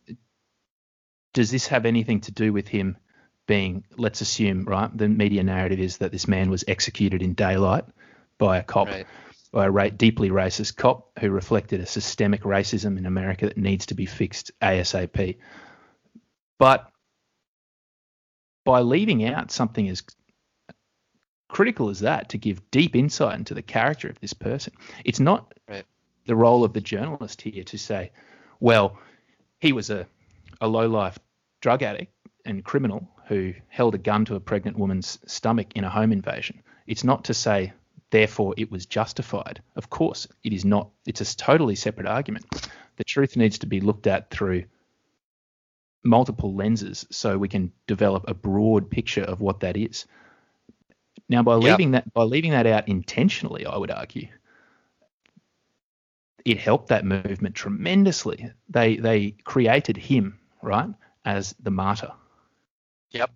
does 1.37 1.51
this 1.51 1.67
have 1.67 1.85
anything 1.85 2.23
to 2.23 2.33
do 2.33 2.51
with 2.51 2.67
him 2.67 2.97
being, 3.47 3.85
let's 3.99 4.23
assume, 4.23 4.65
right? 4.65 4.91
The 4.97 5.07
media 5.07 5.43
narrative 5.43 5.79
is 5.79 5.99
that 5.99 6.11
this 6.11 6.27
man 6.27 6.49
was 6.49 6.65
executed 6.67 7.21
in 7.21 7.35
daylight 7.35 7.85
by 8.39 8.57
a 8.57 8.63
cop. 8.63 8.89
Right 8.89 9.07
by 9.53 9.87
a 9.87 9.91
deeply 9.91 10.29
racist 10.29 10.77
cop 10.77 11.09
who 11.19 11.31
reflected 11.31 11.81
a 11.81 11.87
systemic 11.87 12.43
racism 12.43 12.99
in 12.99 13.07
America 13.07 13.47
that 13.47 13.57
needs 13.57 13.87
to 13.87 13.95
be 13.95 14.05
fixed 14.05 14.51
ASAP. 14.61 15.39
But 16.59 16.91
by 18.67 18.81
leaving 18.81 19.25
out 19.25 19.51
something 19.51 19.89
as 19.89 20.03
critical 21.49 21.89
as 21.89 22.01
that 22.01 22.31
to 22.31 22.39
give 22.39 22.71
deep 22.71 22.95
insight 22.95 23.39
into 23.39 23.55
the 23.55 23.63
character 23.63 24.09
of 24.09 24.21
this 24.21 24.35
person, 24.35 24.75
it's 25.07 25.21
not 25.21 25.55
right. 25.69 25.87
the 26.27 26.37
role 26.37 26.63
of 26.63 26.75
the 26.75 26.83
journalist 26.83 27.41
here 27.41 27.65
to 27.65 27.79
say, 27.79 28.11
well, 28.61 28.99
he 29.61 29.73
was 29.73 29.89
a, 29.89 30.07
a 30.61 30.69
low 30.69 30.87
life 30.87 31.19
drug 31.67 31.83
addict 31.83 32.13
and 32.45 32.63
criminal 32.63 33.09
who 33.27 33.53
held 33.67 33.93
a 33.93 33.99
gun 33.99 34.25
to 34.25 34.37
a 34.37 34.41
pregnant 34.41 34.79
woman's 34.79 35.19
stomach 35.27 35.67
in 35.75 35.83
a 35.83 35.91
home 35.91 36.13
invasion. 36.13 36.63
It's 36.87 37.03
not 37.03 37.25
to 37.25 37.35
say 37.35 37.73
therefore 38.11 38.55
it 38.57 38.71
was 38.71 38.87
justified. 38.87 39.61
Of 39.75 39.91
course, 39.91 40.29
it 40.45 40.53
is 40.53 40.65
not. 40.65 40.91
It's 41.07 41.21
a 41.21 41.37
totally 41.37 41.75
separate 41.75 42.07
argument. 42.07 42.45
The 42.99 43.03
truth 43.03 43.37
needs 43.37 43.59
to 43.59 43.67
be 43.67 43.81
looked 43.81 44.07
at 44.07 44.31
through 44.31 44.67
multiple 46.05 46.55
lenses 46.55 47.05
so 47.11 47.37
we 47.37 47.49
can 47.49 47.73
develop 47.89 48.27
a 48.29 48.35
broad 48.35 48.89
picture 48.89 49.25
of 49.25 49.41
what 49.41 49.59
that 49.59 49.77
is. 49.77 50.07
Now, 51.29 51.43
by 51.43 51.55
leaving 51.55 51.93
yep. 51.95 52.05
that 52.05 52.15
by 52.15 52.23
leaving 52.23 52.53
that 52.53 52.69
out 52.69 52.87
intentionally, 52.87 53.67
I 53.67 53.77
would 53.77 53.91
argue, 53.91 54.29
it 56.45 56.59
helped 56.59 56.91
that 56.91 57.05
movement 57.05 57.57
tremendously. 57.57 58.53
They 58.69 58.99
they 58.99 59.33
created 59.43 59.97
him 59.97 60.39
right 60.63 60.95
as 61.27 61.55
the 61.61 61.71
martyr. 61.71 62.13
Yep. 63.11 63.31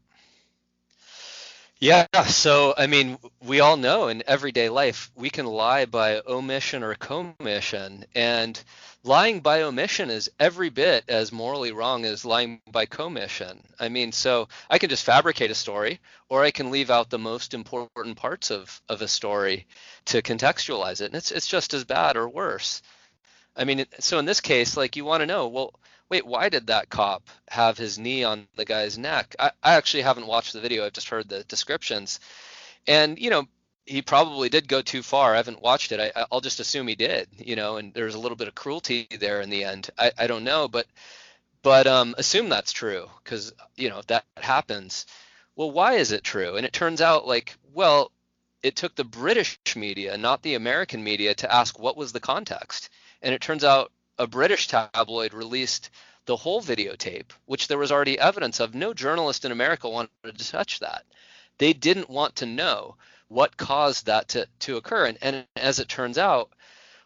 Yeah, 1.82 2.06
so 2.26 2.74
I 2.76 2.86
mean, 2.86 3.18
we 3.42 3.60
all 3.60 3.78
know 3.78 4.08
in 4.08 4.22
everyday 4.26 4.68
life 4.68 5.10
we 5.14 5.30
can 5.30 5.46
lie 5.46 5.86
by 5.86 6.20
omission 6.26 6.82
or 6.82 6.94
commission, 6.94 8.04
and 8.14 8.62
lying 9.02 9.40
by 9.40 9.62
omission 9.62 10.10
is 10.10 10.30
every 10.38 10.68
bit 10.68 11.04
as 11.08 11.32
morally 11.32 11.72
wrong 11.72 12.04
as 12.04 12.26
lying 12.26 12.60
by 12.70 12.84
commission. 12.84 13.62
I 13.78 13.88
mean, 13.88 14.12
so 14.12 14.48
I 14.68 14.76
can 14.76 14.90
just 14.90 15.06
fabricate 15.06 15.50
a 15.50 15.54
story, 15.54 16.00
or 16.28 16.44
I 16.44 16.50
can 16.50 16.70
leave 16.70 16.90
out 16.90 17.08
the 17.08 17.18
most 17.18 17.54
important 17.54 18.18
parts 18.18 18.50
of, 18.50 18.82
of 18.90 19.00
a 19.00 19.08
story 19.08 19.66
to 20.06 20.20
contextualize 20.20 21.00
it, 21.00 21.06
and 21.06 21.14
it's 21.14 21.32
it's 21.32 21.46
just 21.48 21.72
as 21.72 21.84
bad 21.84 22.14
or 22.18 22.28
worse. 22.28 22.82
I 23.56 23.64
mean, 23.64 23.84
so 23.98 24.18
in 24.18 24.24
this 24.24 24.40
case, 24.40 24.76
like 24.76 24.96
you 24.96 25.04
want 25.04 25.22
to 25.22 25.26
know, 25.26 25.48
well, 25.48 25.74
wait, 26.08 26.26
why 26.26 26.48
did 26.48 26.68
that 26.68 26.90
cop 26.90 27.28
have 27.48 27.78
his 27.78 27.98
knee 27.98 28.24
on 28.24 28.48
the 28.56 28.64
guy's 28.64 28.98
neck? 28.98 29.34
I, 29.38 29.52
I 29.62 29.74
actually 29.74 30.02
haven't 30.02 30.26
watched 30.26 30.52
the 30.52 30.60
video. 30.60 30.84
I've 30.84 30.92
just 30.92 31.08
heard 31.08 31.28
the 31.28 31.44
descriptions. 31.44 32.20
And, 32.86 33.18
you 33.18 33.30
know, 33.30 33.46
he 33.86 34.02
probably 34.02 34.48
did 34.48 34.68
go 34.68 34.82
too 34.82 35.02
far. 35.02 35.34
I 35.34 35.38
haven't 35.38 35.62
watched 35.62 35.92
it. 35.92 36.12
I, 36.14 36.26
will 36.30 36.40
just 36.40 36.60
assume 36.60 36.86
he 36.86 36.94
did, 36.94 37.28
you 37.38 37.56
know, 37.56 37.76
and 37.76 37.92
there's 37.92 38.14
a 38.14 38.20
little 38.20 38.36
bit 38.36 38.48
of 38.48 38.54
cruelty 38.54 39.08
there 39.18 39.40
in 39.40 39.50
the 39.50 39.64
end. 39.64 39.90
I, 39.98 40.12
I 40.18 40.26
don't 40.26 40.44
know, 40.44 40.68
but 40.68 40.86
but 41.62 41.86
um, 41.86 42.14
assume 42.16 42.48
that's 42.48 42.72
true 42.72 43.10
because 43.22 43.52
you 43.76 43.90
know 43.90 43.98
if 43.98 44.06
that 44.06 44.24
happens, 44.36 45.06
well, 45.56 45.70
why 45.70 45.94
is 45.94 46.12
it 46.12 46.24
true? 46.24 46.56
And 46.56 46.64
it 46.64 46.72
turns 46.72 47.00
out 47.00 47.26
like, 47.26 47.54
well, 47.72 48.12
it 48.62 48.76
took 48.76 48.94
the 48.94 49.04
British 49.04 49.58
media, 49.76 50.16
not 50.16 50.42
the 50.42 50.54
American 50.54 51.02
media, 51.02 51.34
to 51.34 51.52
ask 51.52 51.78
what 51.78 51.96
was 51.96 52.12
the 52.12 52.20
context. 52.20 52.90
And 53.22 53.34
it 53.34 53.40
turns 53.40 53.64
out 53.64 53.92
a 54.18 54.26
British 54.26 54.68
tabloid 54.68 55.34
released 55.34 55.90
the 56.26 56.36
whole 56.36 56.62
videotape, 56.62 57.30
which 57.46 57.68
there 57.68 57.78
was 57.78 57.90
already 57.90 58.18
evidence 58.18 58.60
of. 58.60 58.74
No 58.74 58.94
journalist 58.94 59.44
in 59.44 59.52
America 59.52 59.88
wanted 59.88 60.10
to 60.22 60.50
touch 60.50 60.80
that. 60.80 61.04
They 61.58 61.72
didn't 61.72 62.10
want 62.10 62.36
to 62.36 62.46
know 62.46 62.96
what 63.28 63.56
caused 63.56 64.06
that 64.06 64.28
to, 64.28 64.46
to 64.60 64.76
occur. 64.76 65.06
And, 65.06 65.18
and 65.22 65.46
as 65.56 65.78
it 65.78 65.88
turns 65.88 66.18
out, 66.18 66.50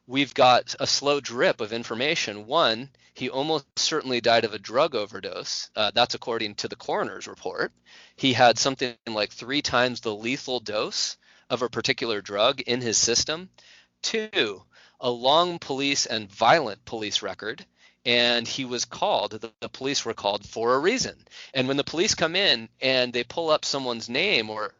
we've 0.06 0.35
got 0.35 0.75
a 0.80 0.87
slow 0.87 1.21
drip 1.21 1.61
of 1.61 1.73
information. 1.73 2.47
One, 2.47 2.90
he 3.14 3.30
almost 3.30 3.66
certainly 3.76 4.21
died 4.21 4.44
of 4.44 4.54
a 4.54 4.59
drug 4.59 4.94
overdose. 4.94 5.71
Uh, 5.76 5.90
that's 5.94 6.14
according 6.14 6.56
to 6.56 6.68
the 6.68 6.76
coroner's 6.76 7.26
report. 7.26 7.73
He 8.16 8.33
had 8.33 8.59
something 8.59 8.94
like 9.06 9.33
three 9.33 9.62
times 9.62 10.00
the 10.00 10.14
lethal 10.14 10.61
dose 10.61 11.16
of 11.49 11.62
a 11.62 11.68
particular 11.68 12.21
drug 12.21 12.61
in 12.61 12.80
his 12.80 12.99
system. 12.99 13.50
Two, 14.02 14.62
a 15.01 15.11
long 15.11 15.59
police 15.59 16.07
and 16.07 16.31
violent 16.31 16.85
police 16.85 17.23
record. 17.23 17.65
And 18.07 18.47
he 18.47 18.65
was 18.67 18.85
called, 18.85 19.33
the, 19.33 19.51
the 19.61 19.69
police 19.69 20.05
were 20.05 20.15
called 20.15 20.47
for 20.47 20.75
a 20.75 20.79
reason. 20.79 21.17
And 21.55 21.69
when 21.69 21.79
the 21.79 21.85
police 21.85 22.15
come 22.15 22.37
in 22.37 22.69
and 22.81 23.13
they 23.13 23.25
pull 23.25 23.51
up 23.51 23.65
someone's 23.65 24.09
name 24.09 24.51
or 24.51 24.75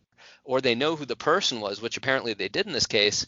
or 0.45 0.61
they 0.61 0.75
know 0.75 0.95
who 0.95 1.07
the 1.07 1.17
person 1.17 1.61
was, 1.61 1.81
which 1.81 1.97
apparently 1.97 2.35
they 2.35 2.49
did 2.49 2.67
in 2.67 2.73
this 2.73 2.87
case, 2.87 3.27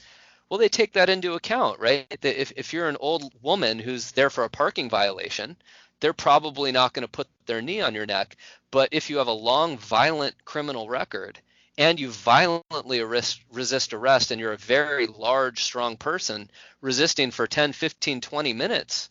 well, 0.49 0.59
they 0.59 0.69
take 0.69 0.93
that 0.93 1.09
into 1.09 1.35
account, 1.35 1.81
right? 1.81 2.07
If, 2.23 2.53
if 2.57 2.73
you're 2.73 2.89
an 2.89 2.99
old 3.01 3.33
woman 3.43 3.79
who's 3.79 4.13
there 4.13 4.31
for 4.31 4.45
a 4.45 4.51
parking 4.51 4.89
violation, 4.89 5.57
they're 6.01 6.13
probably 6.13 6.73
not 6.73 6.93
going 6.93 7.03
to 7.03 7.11
put 7.11 7.29
their 7.47 7.63
knee 7.63 7.81
on 7.81 7.95
your 7.95 8.07
neck. 8.07 8.37
But 8.71 8.91
if 8.93 9.11
you 9.11 9.19
have 9.19 9.29
a 9.29 9.33
long, 9.33 9.79
violent 9.79 10.45
criminal 10.45 10.89
record 10.89 11.41
and 11.79 11.99
you 12.01 12.11
violently 12.11 13.01
arrest, 13.01 13.41
resist 13.53 13.93
arrest 13.93 14.31
and 14.31 14.41
you're 14.41 14.53
a 14.53 14.59
very 14.59 15.07
large, 15.07 15.63
strong 15.63 15.97
person 15.97 16.51
resisting 16.81 17.31
for 17.31 17.47
10, 17.47 17.73
15, 17.73 18.21
20 18.21 18.53
minutes, 18.53 19.09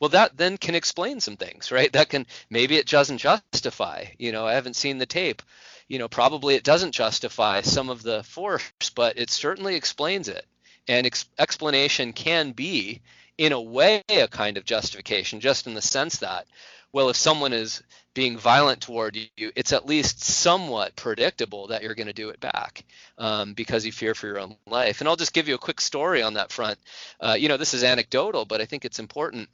well, 0.00 0.10
that 0.10 0.36
then 0.36 0.56
can 0.56 0.74
explain 0.74 1.20
some 1.20 1.36
things, 1.36 1.70
right? 1.70 1.92
That 1.92 2.08
can 2.08 2.26
maybe 2.48 2.76
it 2.76 2.86
doesn't 2.88 3.18
justify. 3.18 4.06
You 4.18 4.32
know, 4.32 4.46
I 4.46 4.54
haven't 4.54 4.76
seen 4.76 4.98
the 4.98 5.06
tape. 5.06 5.42
You 5.88 5.98
know, 5.98 6.08
probably 6.08 6.54
it 6.54 6.64
doesn't 6.64 6.92
justify 6.92 7.60
some 7.60 7.90
of 7.90 8.02
the 8.02 8.22
force, 8.22 8.62
but 8.94 9.18
it 9.18 9.28
certainly 9.30 9.74
explains 9.74 10.28
it. 10.28 10.46
And 10.88 11.06
ex- 11.06 11.28
explanation 11.38 12.14
can 12.14 12.52
be, 12.52 13.02
in 13.40 13.52
a 13.52 13.60
way, 13.60 14.02
a 14.10 14.28
kind 14.28 14.58
of 14.58 14.66
justification, 14.66 15.40
just 15.40 15.66
in 15.66 15.72
the 15.72 15.80
sense 15.80 16.18
that, 16.18 16.46
well, 16.92 17.08
if 17.08 17.16
someone 17.16 17.54
is 17.54 17.82
being 18.12 18.36
violent 18.36 18.82
toward 18.82 19.16
you, 19.16 19.50
it's 19.56 19.72
at 19.72 19.86
least 19.86 20.22
somewhat 20.22 20.94
predictable 20.94 21.68
that 21.68 21.82
you're 21.82 21.94
going 21.94 22.06
to 22.06 22.12
do 22.12 22.28
it 22.28 22.38
back 22.38 22.84
um, 23.16 23.54
because 23.54 23.86
you 23.86 23.92
fear 23.92 24.14
for 24.14 24.26
your 24.26 24.40
own 24.40 24.56
life. 24.66 25.00
And 25.00 25.08
I'll 25.08 25.16
just 25.16 25.32
give 25.32 25.48
you 25.48 25.54
a 25.54 25.58
quick 25.58 25.80
story 25.80 26.20
on 26.20 26.34
that 26.34 26.52
front. 26.52 26.78
Uh, 27.18 27.34
you 27.38 27.48
know, 27.48 27.56
this 27.56 27.72
is 27.72 27.82
anecdotal, 27.82 28.44
but 28.44 28.60
I 28.60 28.66
think 28.66 28.84
it's 28.84 28.98
important. 28.98 29.48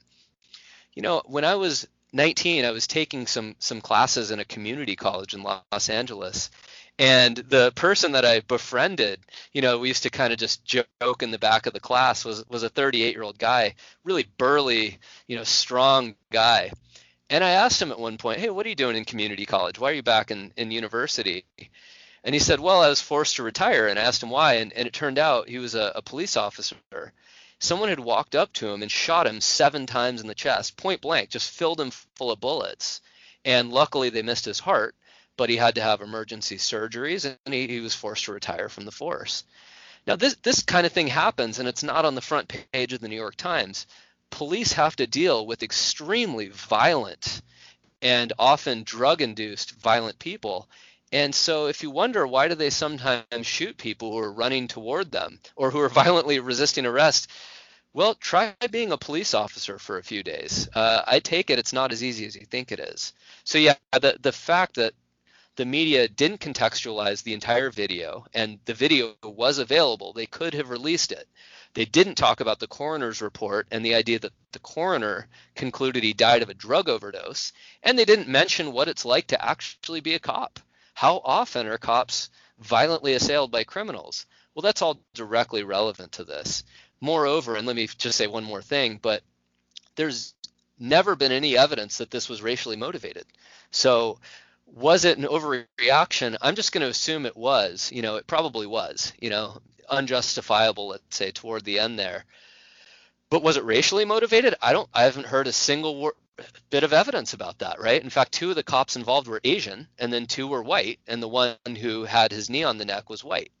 You 0.93 1.01
know, 1.01 1.21
when 1.25 1.45
I 1.45 1.55
was 1.55 1.87
19, 2.17 2.65
I 2.65 2.71
was 2.71 2.87
taking 2.87 3.27
some 3.27 3.55
some 3.59 3.79
classes 3.79 4.31
in 4.31 4.39
a 4.39 4.45
community 4.45 4.95
college 4.95 5.33
in 5.33 5.43
Los 5.43 5.89
Angeles, 5.89 6.49
and 6.99 7.37
the 7.37 7.71
person 7.75 8.13
that 8.13 8.25
I 8.25 8.39
befriended, 8.39 9.19
you 9.53 9.61
know, 9.61 9.77
we 9.77 9.87
used 9.87 10.03
to 10.03 10.09
kind 10.09 10.33
of 10.33 10.39
just 10.39 10.65
joke 10.65 11.21
in 11.21 11.29
the 11.29 11.37
back 11.37 11.67
of 11.67 11.73
the 11.73 11.79
class 11.79 12.25
was 12.25 12.43
was 12.49 12.63
a 12.63 12.69
38 12.69 13.13
year 13.13 13.23
old 13.23 13.37
guy, 13.37 13.75
really 14.03 14.25
burly, 14.37 14.97
you 15.27 15.37
know, 15.37 15.43
strong 15.43 16.15
guy. 16.31 16.71
And 17.29 17.43
I 17.43 17.51
asked 17.51 17.81
him 17.81 17.91
at 17.91 17.99
one 17.99 18.17
point, 18.17 18.39
"Hey, 18.39 18.49
what 18.49 18.65
are 18.65 18.69
you 18.69 18.75
doing 18.75 18.97
in 18.97 19.05
community 19.05 19.45
college? 19.45 19.79
Why 19.79 19.91
are 19.91 19.95
you 19.95 20.03
back 20.03 20.31
in 20.31 20.51
in 20.57 20.71
university?" 20.71 21.45
And 22.23 22.33
he 22.33 22.39
said, 22.39 22.59
"Well, 22.59 22.81
I 22.81 22.89
was 22.89 23.01
forced 23.01 23.35
to 23.35 23.43
retire." 23.43 23.87
And 23.87 23.99
I 23.99 24.03
asked 24.03 24.23
him 24.23 24.31
why, 24.31 24.55
and, 24.55 24.73
and 24.73 24.87
it 24.87 24.93
turned 24.93 25.19
out 25.19 25.49
he 25.49 25.59
was 25.59 25.75
a, 25.75 25.91
a 25.95 26.01
police 26.01 26.35
officer. 26.35 26.75
Someone 27.59 27.89
had 27.89 27.99
walked 27.99 28.35
up 28.35 28.53
to 28.53 28.69
him 28.69 28.81
and 28.81 28.91
shot 28.91 29.27
him 29.27 29.41
seven 29.41 29.85
times 29.85 30.21
in 30.21 30.27
the 30.27 30.35
chest, 30.35 30.77
point 30.77 31.01
blank, 31.01 31.29
just 31.29 31.51
filled 31.51 31.81
him 31.81 31.91
full 32.15 32.31
of 32.31 32.39
bullets. 32.39 33.01
And 33.45 33.71
luckily, 33.71 34.09
they 34.09 34.21
missed 34.21 34.45
his 34.45 34.59
heart 34.59 34.95
but 35.37 35.49
he 35.49 35.55
had 35.55 35.75
to 35.75 35.81
have 35.81 36.01
emergency 36.01 36.57
surgeries 36.57 37.37
and 37.45 37.53
he, 37.53 37.67
he 37.67 37.79
was 37.79 37.93
forced 37.93 38.25
to 38.25 38.33
retire 38.33 38.67
from 38.67 38.85
the 38.85 38.91
force. 38.91 39.43
Now, 40.05 40.15
this, 40.15 40.35
this 40.41 40.63
kind 40.63 40.85
of 40.85 40.93
thing 40.93 41.07
happens, 41.07 41.59
and 41.59 41.67
it's 41.67 41.83
not 41.83 42.05
on 42.05 42.15
the 42.15 42.21
front 42.21 42.51
page 42.71 42.93
of 42.93 43.01
the 43.01 43.07
New 43.07 43.15
York 43.15 43.35
Times. 43.35 43.85
Police 44.29 44.73
have 44.73 44.95
to 44.95 45.07
deal 45.07 45.45
with 45.45 45.63
extremely 45.63 46.47
violent 46.47 47.41
and 48.01 48.33
often 48.39 48.83
drug 48.83 49.21
induced 49.21 49.71
violent 49.71 50.17
people. 50.17 50.69
And 51.11 51.33
so, 51.33 51.67
if 51.67 51.83
you 51.83 51.89
wonder 51.89 52.27
why 52.27 52.49
do 52.49 52.55
they 52.55 52.69
sometimes 52.69 53.47
shoot 53.47 53.77
people 53.77 54.11
who 54.11 54.17
are 54.17 54.31
running 54.31 54.67
toward 54.67 55.11
them 55.11 55.39
or 55.55 55.71
who 55.71 55.79
are 55.79 55.89
violently 56.03 56.39
resisting 56.39 56.85
arrest, 56.85 57.29
well, 57.93 58.13
try 58.15 58.53
being 58.69 58.91
a 58.91 58.97
police 58.97 59.33
officer 59.33 59.79
for 59.79 59.97
a 59.97 60.03
few 60.03 60.21
days. 60.21 60.67
Uh, 60.75 61.01
I 61.07 61.19
take 61.19 61.49
it 61.49 61.59
it's 61.59 61.71
not 61.71 61.93
as 61.93 62.03
easy 62.03 62.25
as 62.25 62.35
you 62.35 62.45
think 62.45 62.71
it 62.71 62.79
is. 62.79 63.13
So, 63.45 63.57
yeah, 63.57 63.75
the, 63.93 64.17
the 64.21 64.33
fact 64.33 64.75
that 64.75 64.93
the 65.55 65.65
media 65.65 66.07
didn't 66.07 66.41
contextualize 66.41 67.23
the 67.23 67.33
entire 67.33 67.71
video, 67.71 68.25
and 68.33 68.59
the 68.65 68.75
video 68.75 69.15
was 69.23 69.57
available. 69.57 70.13
They 70.13 70.27
could 70.27 70.53
have 70.53 70.69
released 70.69 71.11
it. 71.11 71.27
They 71.73 71.85
didn't 71.85 72.15
talk 72.15 72.41
about 72.41 72.59
the 72.59 72.67
coroner's 72.67 73.21
report 73.21 73.67
and 73.71 73.83
the 73.83 73.95
idea 73.95 74.19
that 74.19 74.33
the 74.51 74.59
coroner 74.59 75.27
concluded 75.55 76.03
he 76.03 76.13
died 76.13 76.43
of 76.43 76.49
a 76.49 76.53
drug 76.53 76.89
overdose, 76.89 77.53
and 77.81 77.97
they 77.97 78.05
didn't 78.05 78.27
mention 78.27 78.71
what 78.71 78.87
it's 78.87 79.05
like 79.05 79.27
to 79.27 79.43
actually 79.43 80.01
be 80.01 80.13
a 80.13 80.19
cop. 80.19 80.59
How 80.97 81.21
often 81.23 81.67
are 81.67 81.77
cops 81.77 82.31
violently 82.57 83.13
assailed 83.13 83.51
by 83.51 83.63
criminals? 83.63 84.25
Well, 84.55 84.63
that's 84.63 84.81
all 84.81 84.99
directly 85.13 85.61
relevant 85.61 86.13
to 86.13 86.23
this. 86.23 86.63
Moreover, 86.99 87.55
and 87.55 87.67
let 87.67 87.75
me 87.75 87.85
just 87.85 88.17
say 88.17 88.25
one 88.25 88.43
more 88.43 88.63
thing, 88.63 88.97
but 88.99 89.21
there's 89.95 90.33
never 90.79 91.15
been 91.15 91.31
any 91.31 91.55
evidence 91.55 91.99
that 91.99 92.09
this 92.09 92.27
was 92.27 92.41
racially 92.41 92.77
motivated. 92.77 93.25
So 93.69 94.17
was 94.65 95.05
it 95.05 95.19
an 95.19 95.25
overreaction? 95.25 96.35
I'm 96.41 96.55
just 96.55 96.71
going 96.71 96.81
to 96.81 96.89
assume 96.89 97.27
it 97.27 97.37
was. 97.37 97.91
You 97.93 98.01
know, 98.01 98.15
it 98.15 98.25
probably 98.25 98.65
was. 98.65 99.13
You 99.19 99.29
know, 99.29 99.61
unjustifiable, 99.87 100.87
let's 100.87 101.15
say, 101.15 101.29
toward 101.29 101.63
the 101.63 101.77
end 101.77 101.99
there. 101.99 102.25
But 103.29 103.43
was 103.43 103.57
it 103.57 103.63
racially 103.63 104.05
motivated? 104.05 104.55
I 104.61 104.73
don't. 104.73 104.89
I 104.93 105.03
haven't 105.03 105.27
heard 105.27 105.47
a 105.47 105.51
single 105.53 105.95
wor- 105.97 106.15
bit 106.69 106.83
of 106.83 106.93
evidence 106.93 107.33
about 107.33 107.59
that. 107.59 107.79
Right. 107.81 108.01
In 108.01 108.09
fact, 108.09 108.31
two 108.31 108.49
of 108.49 108.55
the 108.55 108.63
cops 108.63 108.95
involved 108.95 109.27
were 109.27 109.41
Asian, 109.43 109.87
and 109.97 110.11
then 110.11 110.25
two 110.27 110.47
were 110.47 110.63
white, 110.63 110.99
and 111.07 111.21
the 111.21 111.27
one 111.27 111.57
who 111.79 112.05
had 112.05 112.31
his 112.31 112.49
knee 112.49 112.63
on 112.63 112.77
the 112.77 112.85
neck 112.85 113.09
was 113.09 113.23
white. 113.23 113.51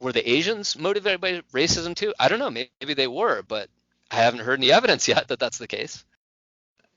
Were 0.00 0.12
the 0.12 0.28
Asians 0.28 0.76
motivated 0.76 1.20
by 1.20 1.42
racism 1.52 1.94
too? 1.94 2.12
I 2.18 2.28
don't 2.28 2.38
know. 2.38 2.50
Maybe 2.50 2.94
they 2.94 3.06
were, 3.06 3.42
but 3.42 3.68
I 4.10 4.16
haven't 4.16 4.40
heard 4.40 4.58
any 4.58 4.72
evidence 4.72 5.06
yet 5.08 5.28
that 5.28 5.38
that's 5.38 5.58
the 5.58 5.66
case. 5.66 6.04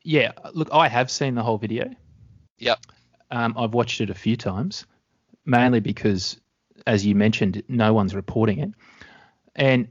Yeah. 0.03 0.31
Look, 0.53 0.69
I 0.71 0.87
have 0.87 1.11
seen 1.11 1.35
the 1.35 1.43
whole 1.43 1.57
video. 1.57 1.89
Yep. 2.59 2.79
Um, 3.29 3.55
I've 3.57 3.73
watched 3.73 4.01
it 4.01 4.09
a 4.09 4.15
few 4.15 4.37
times, 4.37 4.85
mainly 5.45 5.79
because, 5.79 6.39
as 6.85 7.05
you 7.05 7.13
mentioned, 7.13 7.61
no 7.67 7.93
one's 7.93 8.15
reporting 8.15 8.59
it. 8.59 8.71
And 9.55 9.89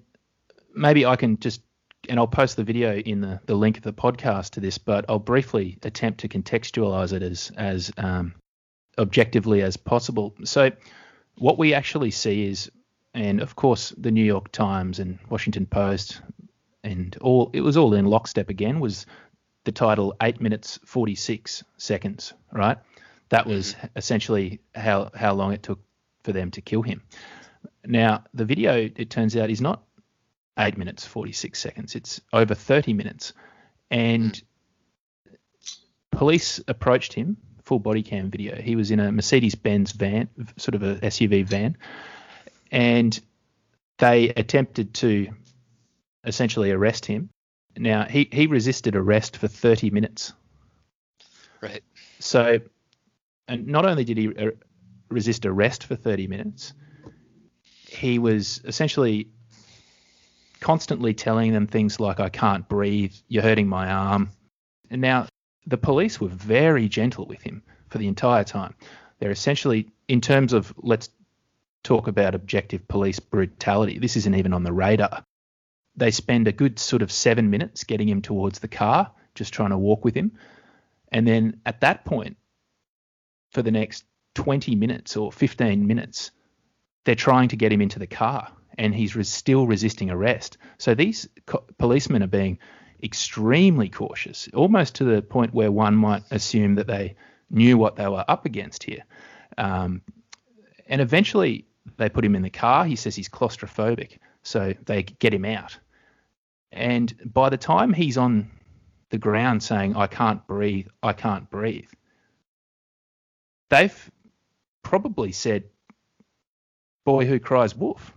maybe 0.75 1.05
I 1.05 1.17
can 1.17 1.39
just, 1.39 1.61
and 2.09 2.19
I'll 2.19 2.27
post 2.27 2.57
the 2.57 2.65
video 2.65 2.97
in 2.97 3.21
the, 3.21 3.41
the 3.47 3.55
link 3.55 3.77
of 3.77 3.83
the 3.83 3.93
podcast 3.93 4.51
to 4.51 4.61
this, 4.61 4.79
but 4.79 5.05
I'll 5.09 5.19
briefly 5.19 5.79
attempt 5.83 6.21
to 6.21 6.29
contextualize 6.29 7.13
it 7.13 7.23
as, 7.23 7.53
as 7.57 7.93
um, 7.97 8.35
objectively 8.99 9.63
as 9.63 9.77
possible. 9.77 10.35
So, 10.45 10.71
what 11.39 11.59
we 11.59 11.75
actually 11.75 12.11
see 12.11 12.47
is, 12.47 12.71
and 13.13 13.41
of 13.41 13.57
course, 13.57 13.91
the 13.97 14.11
New 14.11 14.25
York 14.25 14.53
Times 14.53 14.99
and 14.99 15.19
Washington 15.29 15.67
Post, 15.67 16.21
and 16.83 17.17
all 17.21 17.51
it 17.53 17.61
was 17.61 17.77
all 17.77 17.95
in 17.95 18.07
lockstep 18.07 18.49
again, 18.49 18.81
was 18.81 19.07
the 19.65 19.73
title 19.73 20.15
8 20.23 20.41
minutes 20.41 20.79
46 20.85 21.65
seconds, 21.77 22.33
right? 22.53 22.79
That 23.29 23.47
was 23.47 23.75
mm-hmm. 23.75 23.87
essentially 23.97 24.61
how 24.75 25.11
how 25.15 25.35
long 25.35 25.53
it 25.53 25.63
took 25.63 25.81
for 26.23 26.33
them 26.33 26.51
to 26.53 26.61
kill 26.61 26.83
him. 26.83 27.03
Now, 27.85 28.25
the 28.35 28.45
video, 28.45 28.91
it 28.97 29.11
turns 29.11 29.37
out, 29.37 29.51
is 29.51 29.61
not 29.61 29.83
eight 30.59 30.77
minutes 30.77 31.05
forty 31.05 31.33
six 31.33 31.59
seconds. 31.59 31.95
It's 31.95 32.21
over 32.33 32.55
thirty 32.55 32.93
minutes, 32.93 33.33
and 33.91 34.41
police 36.11 36.61
approached 36.69 37.13
him. 37.13 37.37
Full 37.63 37.79
body 37.81 38.03
cam 38.03 38.31
video. 38.31 38.57
He 38.57 38.77
was 38.77 38.91
in 38.91 39.01
a 39.01 39.11
Mercedes 39.11 39.55
Benz 39.55 39.93
van, 39.93 40.29
sort 40.57 40.77
of 40.77 40.83
a 40.83 40.97
SUV 40.97 41.45
van, 41.45 41.77
and 42.71 43.19
they 43.99 44.29
attempted 44.31 44.95
to 44.95 45.29
essentially 46.25 46.71
arrest 46.71 47.07
him. 47.07 47.31
Now 47.77 48.05
he 48.05 48.29
he 48.31 48.47
resisted 48.47 48.97
arrest 48.97 49.37
for 49.37 49.49
30 49.49 49.91
minutes. 49.91 50.33
Right. 51.61 51.83
So 52.21 52.61
and 53.49 53.67
not 53.67 53.87
only 53.87 54.05
did 54.05 54.17
he 54.17 54.31
resist 55.09 55.47
arrest 55.47 55.85
for 55.85 55.97
30 55.97 56.27
minutes, 56.27 56.73
he 57.89 58.19
was 58.19 58.61
essentially 58.65 59.29
constantly 60.67 61.15
telling 61.15 61.53
them 61.53 61.69
things 61.69 62.01
like, 62.01 62.19
I 62.19 62.29
can't 62.29 62.69
breathe, 62.69 63.15
you're 63.29 63.45
hurting 63.45 63.69
my 63.69 63.89
arm. 63.89 64.31
And 64.91 65.01
now 65.01 65.29
the 65.65 65.77
police 65.77 66.21
were 66.21 66.27
very 66.27 66.89
gentle 66.89 67.25
with 67.25 67.41
him 67.41 67.63
for 67.89 67.99
the 67.99 68.09
entire 68.09 68.43
time. 68.43 68.75
They're 69.21 69.31
essentially, 69.31 69.93
in 70.09 70.21
terms 70.21 70.53
of 70.53 70.75
let's 70.79 71.09
talk 71.85 72.09
about 72.09 72.35
objective 72.35 72.89
police 72.89 73.21
brutality, 73.21 74.01
this 74.01 74.17
isn't 74.17 74.35
even 74.35 74.53
on 74.53 74.65
the 74.65 74.73
radar. 74.73 75.23
They 75.95 76.11
spend 76.11 76.49
a 76.49 76.53
good 76.53 76.81
sort 76.81 77.03
of 77.03 77.13
seven 77.13 77.49
minutes 77.49 77.85
getting 77.85 78.09
him 78.09 78.21
towards 78.21 78.59
the 78.59 78.67
car, 78.67 79.13
just 79.37 79.55
trying 79.55 79.71
to 79.71 79.79
walk 79.79 80.05
with 80.05 80.17
him. 80.17 80.33
And 81.13 81.29
then 81.29 81.61
at 81.65 81.83
that 81.83 82.05
point, 82.05 82.39
for 83.53 83.63
the 83.63 83.71
next 83.71 84.05
20 84.35 84.75
minutes 84.75 85.17
or 85.17 85.31
15 85.31 85.87
minutes, 85.87 86.33
they're 87.05 87.15
trying 87.15 87.51
to 87.51 87.57
get 87.57 87.71
him 87.71 87.83
into 87.83 88.01
the 88.01 88.09
car. 88.09 88.51
And 88.79 88.95
he's 88.95 89.17
res- 89.17 89.29
still 89.29 89.67
resisting 89.67 90.11
arrest. 90.11 90.59
So 90.79 90.95
these 90.95 91.29
co- 91.47 91.65
policemen 91.79 92.23
are 92.23 92.29
being 92.29 92.59
extremely 93.03 93.89
cautious, 93.89 94.49
almost 94.55 94.97
to 94.97 95.05
the 95.05 95.23
point 95.23 95.55
where 95.55 95.71
one 95.71 95.95
might 95.97 96.23
assume 96.31 96.77
that 96.77 96.87
they 96.87 97.17
knew 97.51 97.79
what 97.79 97.97
they 97.97 98.09
were 98.09 98.25
up 98.27 98.45
against 98.47 98.83
here. 98.83 99.05
Um, 99.59 100.03
and 100.87 101.01
eventually 101.01 101.67
they 101.97 102.09
put 102.09 102.25
him 102.25 102.35
in 102.35 102.43
the 102.43 102.51
car. 102.51 102.85
He 102.85 102.97
says 102.97 103.15
he's 103.15 103.29
claustrophobic, 103.29 104.19
so 104.43 104.75
they 104.85 105.03
get 105.03 105.35
him 105.35 105.45
out. 105.45 105.79
And 106.73 107.15
by 107.33 107.49
the 107.49 107.57
time 107.57 107.93
he's 107.93 108.19
on 108.19 108.51
the 109.11 109.19
ground 109.19 109.63
saying, 109.63 109.97
I 109.97 110.07
can't 110.07 110.47
breathe, 110.47 110.89
I 111.03 111.13
can't 111.13 111.49
breathe, 111.49 111.89
they've 113.71 114.11
probably 114.83 115.33
said, 115.33 115.65
Boy 117.05 117.25
who 117.25 117.39
cries 117.39 117.75
wolf. 117.75 118.13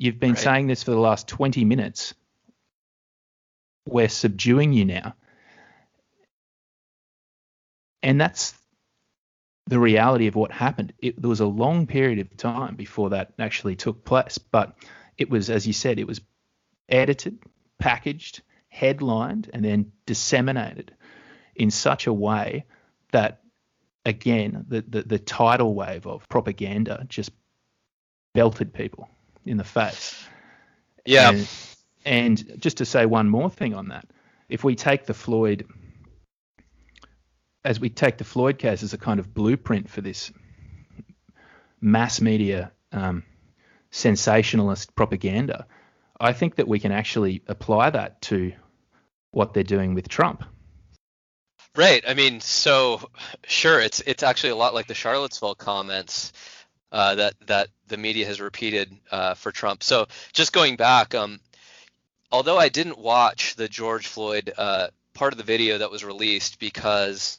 You've 0.00 0.18
been 0.18 0.30
Right. 0.30 0.38
saying 0.38 0.66
this 0.66 0.82
for 0.82 0.92
the 0.92 0.98
last 0.98 1.28
20 1.28 1.62
minutes. 1.66 2.14
We're 3.86 4.08
subduing 4.08 4.72
you 4.72 4.86
now. 4.86 5.14
And 8.02 8.18
that's 8.18 8.54
the 9.66 9.78
reality 9.78 10.26
of 10.26 10.34
what 10.34 10.52
happened. 10.52 10.94
It, 11.00 11.20
there 11.20 11.28
was 11.28 11.40
a 11.40 11.46
long 11.46 11.86
period 11.86 12.18
of 12.18 12.34
time 12.38 12.76
before 12.76 13.10
that 13.10 13.34
actually 13.38 13.76
took 13.76 14.02
place, 14.02 14.38
but 14.38 14.74
it 15.18 15.28
was, 15.28 15.50
as 15.50 15.66
you 15.66 15.74
said, 15.74 15.98
it 15.98 16.06
was 16.06 16.22
edited, 16.88 17.38
packaged, 17.78 18.40
headlined, 18.70 19.50
and 19.52 19.62
then 19.62 19.92
disseminated 20.06 20.94
in 21.54 21.70
such 21.70 22.06
a 22.06 22.12
way 22.12 22.64
that, 23.12 23.42
again, 24.06 24.64
the, 24.66 24.80
the, 24.80 25.02
the 25.02 25.18
tidal 25.18 25.74
wave 25.74 26.06
of 26.06 26.26
propaganda 26.30 27.04
just 27.06 27.32
belted 28.32 28.72
people 28.72 29.06
in 29.44 29.56
the 29.56 29.64
face. 29.64 30.24
Yeah. 31.04 31.30
And, 31.30 31.48
and 32.04 32.60
just 32.60 32.78
to 32.78 32.84
say 32.84 33.06
one 33.06 33.28
more 33.28 33.50
thing 33.50 33.74
on 33.74 33.88
that, 33.88 34.06
if 34.48 34.64
we 34.64 34.74
take 34.74 35.06
the 35.06 35.14
Floyd, 35.14 35.66
as 37.64 37.78
we 37.78 37.90
take 37.90 38.18
the 38.18 38.24
Floyd 38.24 38.58
case 38.58 38.82
as 38.82 38.92
a 38.92 38.98
kind 38.98 39.20
of 39.20 39.32
blueprint 39.32 39.88
for 39.88 40.00
this 40.00 40.30
mass 41.80 42.20
media 42.20 42.72
um, 42.92 43.22
sensationalist 43.90 44.94
propaganda, 44.94 45.66
I 46.18 46.32
think 46.32 46.56
that 46.56 46.68
we 46.68 46.78
can 46.78 46.92
actually 46.92 47.42
apply 47.46 47.90
that 47.90 48.20
to 48.22 48.52
what 49.30 49.54
they're 49.54 49.62
doing 49.62 49.94
with 49.94 50.08
Trump. 50.08 50.44
Right. 51.76 52.02
I 52.06 52.14
mean, 52.14 52.40
so 52.40 53.00
sure, 53.46 53.80
it's 53.80 54.00
it's 54.00 54.22
actually 54.24 54.50
a 54.50 54.56
lot 54.56 54.74
like 54.74 54.88
the 54.88 54.94
Charlottesville 54.94 55.54
comments 55.54 56.32
uh, 56.92 57.14
that 57.16 57.34
that 57.46 57.68
the 57.88 57.96
media 57.96 58.26
has 58.26 58.40
repeated 58.40 58.94
uh, 59.10 59.34
for 59.34 59.52
Trump. 59.52 59.82
So 59.82 60.06
just 60.32 60.52
going 60.52 60.76
back, 60.76 61.14
um, 61.14 61.40
although 62.30 62.58
I 62.58 62.68
didn't 62.68 62.98
watch 62.98 63.54
the 63.56 63.68
George 63.68 64.06
Floyd 64.06 64.52
uh, 64.56 64.88
part 65.14 65.32
of 65.32 65.38
the 65.38 65.44
video 65.44 65.78
that 65.78 65.90
was 65.90 66.04
released 66.04 66.58
because 66.58 67.38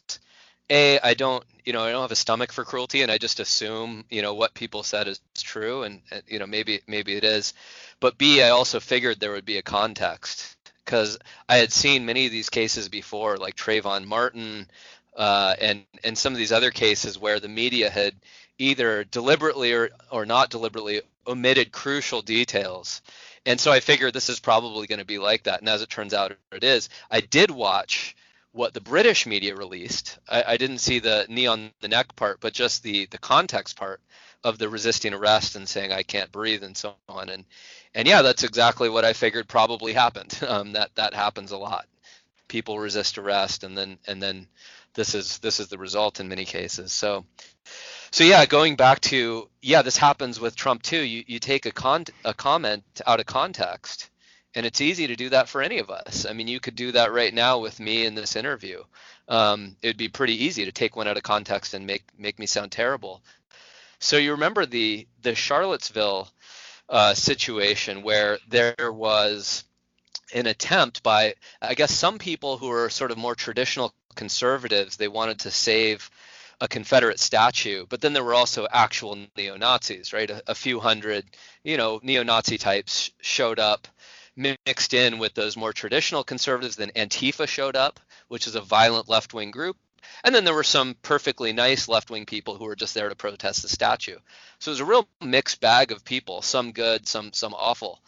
a 0.69 0.99
I 0.99 1.13
don't 1.13 1.43
you 1.65 1.73
know 1.73 1.83
I 1.83 1.91
don't 1.91 2.01
have 2.01 2.11
a 2.11 2.15
stomach 2.15 2.51
for 2.51 2.63
cruelty 2.63 3.01
and 3.01 3.11
I 3.11 3.17
just 3.17 3.39
assume 3.39 4.05
you 4.09 4.21
know 4.21 4.33
what 4.33 4.53
people 4.53 4.83
said 4.83 5.07
is 5.07 5.19
true 5.37 5.83
and, 5.83 6.01
you 6.27 6.39
know 6.39 6.47
maybe 6.47 6.81
maybe 6.87 7.15
it 7.15 7.23
is, 7.23 7.53
but 7.99 8.17
b 8.17 8.41
I 8.41 8.49
also 8.49 8.79
figured 8.79 9.19
there 9.19 9.33
would 9.33 9.45
be 9.45 9.57
a 9.57 9.61
context 9.63 10.55
because 10.85 11.19
I 11.47 11.57
had 11.57 11.71
seen 11.71 12.05
many 12.05 12.25
of 12.25 12.31
these 12.31 12.49
cases 12.49 12.89
before, 12.89 13.37
like 13.37 13.55
Trayvon 13.55 14.05
Martin, 14.05 14.67
uh, 15.15 15.55
and 15.59 15.83
and 16.03 16.17
some 16.17 16.33
of 16.33 16.39
these 16.39 16.51
other 16.51 16.71
cases 16.71 17.17
where 17.17 17.39
the 17.39 17.47
media 17.47 17.89
had 17.89 18.15
either 18.61 19.03
deliberately 19.03 19.73
or 19.73 19.89
or 20.11 20.25
not 20.25 20.49
deliberately 20.49 21.01
omitted 21.27 21.71
crucial 21.71 22.21
details. 22.21 23.01
And 23.45 23.59
so 23.59 23.71
I 23.71 23.79
figured 23.79 24.13
this 24.13 24.29
is 24.29 24.39
probably 24.39 24.87
going 24.87 24.99
to 24.99 25.05
be 25.05 25.17
like 25.17 25.43
that. 25.43 25.59
And 25.61 25.69
as 25.69 25.81
it 25.81 25.89
turns 25.89 26.13
out, 26.13 26.35
it 26.51 26.63
is. 26.63 26.89
I 27.09 27.21
did 27.21 27.49
watch 27.49 28.15
what 28.51 28.73
the 28.73 28.81
British 28.81 29.25
media 29.25 29.55
released. 29.55 30.19
I, 30.29 30.43
I 30.49 30.57
didn't 30.57 30.77
see 30.79 30.99
the 30.99 31.25
knee 31.27 31.47
on 31.47 31.71
the 31.81 31.87
neck 31.87 32.15
part, 32.15 32.39
but 32.39 32.53
just 32.53 32.83
the 32.83 33.07
the 33.07 33.17
context 33.17 33.77
part 33.77 33.99
of 34.43 34.57
the 34.57 34.69
resisting 34.69 35.13
arrest 35.13 35.55
and 35.55 35.67
saying 35.67 35.91
I 35.91 36.03
can't 36.03 36.31
breathe 36.31 36.63
and 36.63 36.77
so 36.77 36.95
on. 37.09 37.29
And 37.29 37.45
and 37.95 38.07
yeah, 38.07 38.21
that's 38.21 38.43
exactly 38.43 38.89
what 38.89 39.05
I 39.05 39.13
figured 39.13 39.47
probably 39.47 39.93
happened. 39.93 40.37
Um, 40.47 40.73
that 40.73 40.91
that 40.95 41.13
happens 41.13 41.51
a 41.51 41.57
lot. 41.57 41.87
People 42.47 42.77
resist 42.77 43.17
arrest, 43.17 43.63
and 43.63 43.77
then 43.77 43.97
and 44.07 44.21
then 44.21 44.47
this 44.93 45.15
is 45.15 45.39
this 45.39 45.59
is 45.59 45.67
the 45.67 45.77
result 45.77 46.19
in 46.19 46.27
many 46.27 46.45
cases. 46.45 46.91
So 46.91 47.25
so 48.11 48.23
yeah, 48.25 48.45
going 48.45 48.75
back 48.75 48.99
to 49.01 49.49
yeah, 49.61 49.81
this 49.81 49.97
happens 49.97 50.39
with 50.39 50.55
Trump 50.55 50.81
too. 50.83 51.01
You 51.01 51.23
you 51.27 51.39
take 51.39 51.65
a 51.65 51.71
con 51.71 52.05
a 52.25 52.33
comment 52.33 52.83
out 53.07 53.19
of 53.19 53.25
context, 53.25 54.09
and 54.53 54.65
it's 54.65 54.81
easy 54.81 55.07
to 55.07 55.15
do 55.15 55.29
that 55.29 55.47
for 55.47 55.61
any 55.61 55.79
of 55.79 55.89
us. 55.89 56.25
I 56.29 56.33
mean, 56.33 56.47
you 56.47 56.59
could 56.59 56.75
do 56.75 56.91
that 56.91 57.13
right 57.13 57.33
now 57.33 57.59
with 57.59 57.79
me 57.79 58.05
in 58.05 58.15
this 58.15 58.35
interview. 58.35 58.83
Um, 59.27 59.77
it'd 59.81 59.97
be 59.97 60.09
pretty 60.09 60.43
easy 60.43 60.65
to 60.65 60.73
take 60.73 60.95
one 60.95 61.07
out 61.07 61.17
of 61.17 61.23
context 61.23 61.73
and 61.73 61.87
make 61.87 62.03
make 62.17 62.37
me 62.37 62.45
sound 62.45 62.71
terrible. 62.71 63.23
So 63.99 64.17
you 64.17 64.31
remember 64.31 64.65
the 64.65 65.07
the 65.21 65.35
Charlottesville 65.35 66.27
uh, 66.89 67.13
situation 67.13 68.03
where 68.03 68.39
there 68.49 68.91
was 68.91 69.63
an 70.33 70.47
attempt 70.47 71.01
by 71.01 71.35
I 71.61 71.75
guess 71.75 71.93
some 71.93 72.19
people 72.19 72.57
who 72.57 72.69
are 72.71 72.89
sort 72.89 73.11
of 73.11 73.17
more 73.17 73.35
traditional 73.35 73.93
conservatives. 74.11 74.97
They 74.97 75.07
wanted 75.07 75.39
to 75.39 75.51
save 75.51 76.09
a 76.59 76.67
Confederate 76.67 77.19
statue, 77.19 77.85
but 77.89 78.01
then 78.01 78.13
there 78.13 78.23
were 78.23 78.35
also 78.35 78.67
actual 78.71 79.17
neo 79.35 79.57
Nazis, 79.57 80.13
right? 80.13 80.29
A, 80.29 80.43
a 80.47 80.55
few 80.55 80.79
hundred, 80.79 81.25
you 81.63 81.75
know, 81.75 81.99
neo 82.03 82.23
Nazi 82.23 82.57
types 82.57 83.11
showed 83.21 83.59
up 83.59 83.87
mixed 84.35 84.93
in 84.93 85.17
with 85.19 85.33
those 85.33 85.57
more 85.57 85.73
traditional 85.73 86.23
conservatives. 86.23 86.75
Then 86.75 86.91
Antifa 86.95 87.47
showed 87.47 87.75
up, 87.75 87.99
which 88.27 88.47
is 88.47 88.55
a 88.55 88.61
violent 88.61 89.09
left 89.09 89.33
wing 89.33 89.51
group. 89.51 89.75
And 90.23 90.33
then 90.35 90.45
there 90.45 90.53
were 90.53 90.63
some 90.63 90.95
perfectly 91.01 91.51
nice 91.53 91.87
left 91.87 92.09
wing 92.09 92.25
people 92.25 92.55
who 92.55 92.65
were 92.65 92.75
just 92.75 92.93
there 92.93 93.09
to 93.09 93.15
protest 93.15 93.61
the 93.61 93.69
statue. 93.69 94.17
So 94.59 94.69
it 94.69 94.73
was 94.73 94.79
a 94.79 94.85
real 94.85 95.07
mixed 95.21 95.61
bag 95.61 95.91
of 95.91 96.05
people, 96.05 96.41
some 96.41 96.71
good, 96.71 97.07
some 97.07 97.33
some 97.33 97.53
awful. 97.53 97.99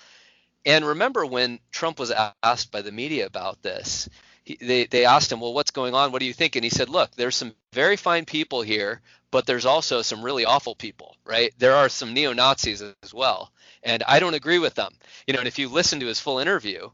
And 0.66 0.86
remember 0.86 1.26
when 1.26 1.60
Trump 1.72 2.00
was 2.00 2.12
asked 2.44 2.72
by 2.72 2.82
the 2.82 2.92
media 2.92 3.26
about 3.26 3.62
this, 3.62 4.08
he, 4.44 4.58
they 4.62 4.86
they 4.86 5.06
asked 5.06 5.32
him, 5.32 5.40
"Well, 5.40 5.54
what's 5.54 5.72
going 5.72 5.94
on? 5.94 6.12
What 6.12 6.20
do 6.20 6.26
you 6.26 6.34
think?" 6.34 6.56
And 6.56 6.64
he 6.64 6.70
said, 6.70 6.90
"Look, 6.90 7.12
there's 7.16 7.36
some 7.36 7.54
very 7.72 7.96
fine 7.96 8.26
people 8.26 8.62
here, 8.62 9.02
but 9.32 9.46
there's 9.46 9.66
also 9.66 10.02
some 10.02 10.22
really 10.22 10.46
awful 10.46 10.76
people, 10.76 11.16
right? 11.26 11.54
There 11.58 11.76
are 11.76 11.90
some 11.90 12.14
neo 12.14 12.34
Nazis 12.34 12.82
as 12.82 13.14
well, 13.14 13.52
and 13.84 14.04
I 14.04 14.20
don't 14.20 14.34
agree 14.34 14.60
with 14.60 14.76
them. 14.76 14.94
You 15.28 15.34
know, 15.34 15.40
and 15.40 15.48
if 15.48 15.60
you 15.60 15.70
listen 15.70 16.00
to 16.02 16.08
his 16.08 16.20
full 16.20 16.40
interview, 16.40 16.90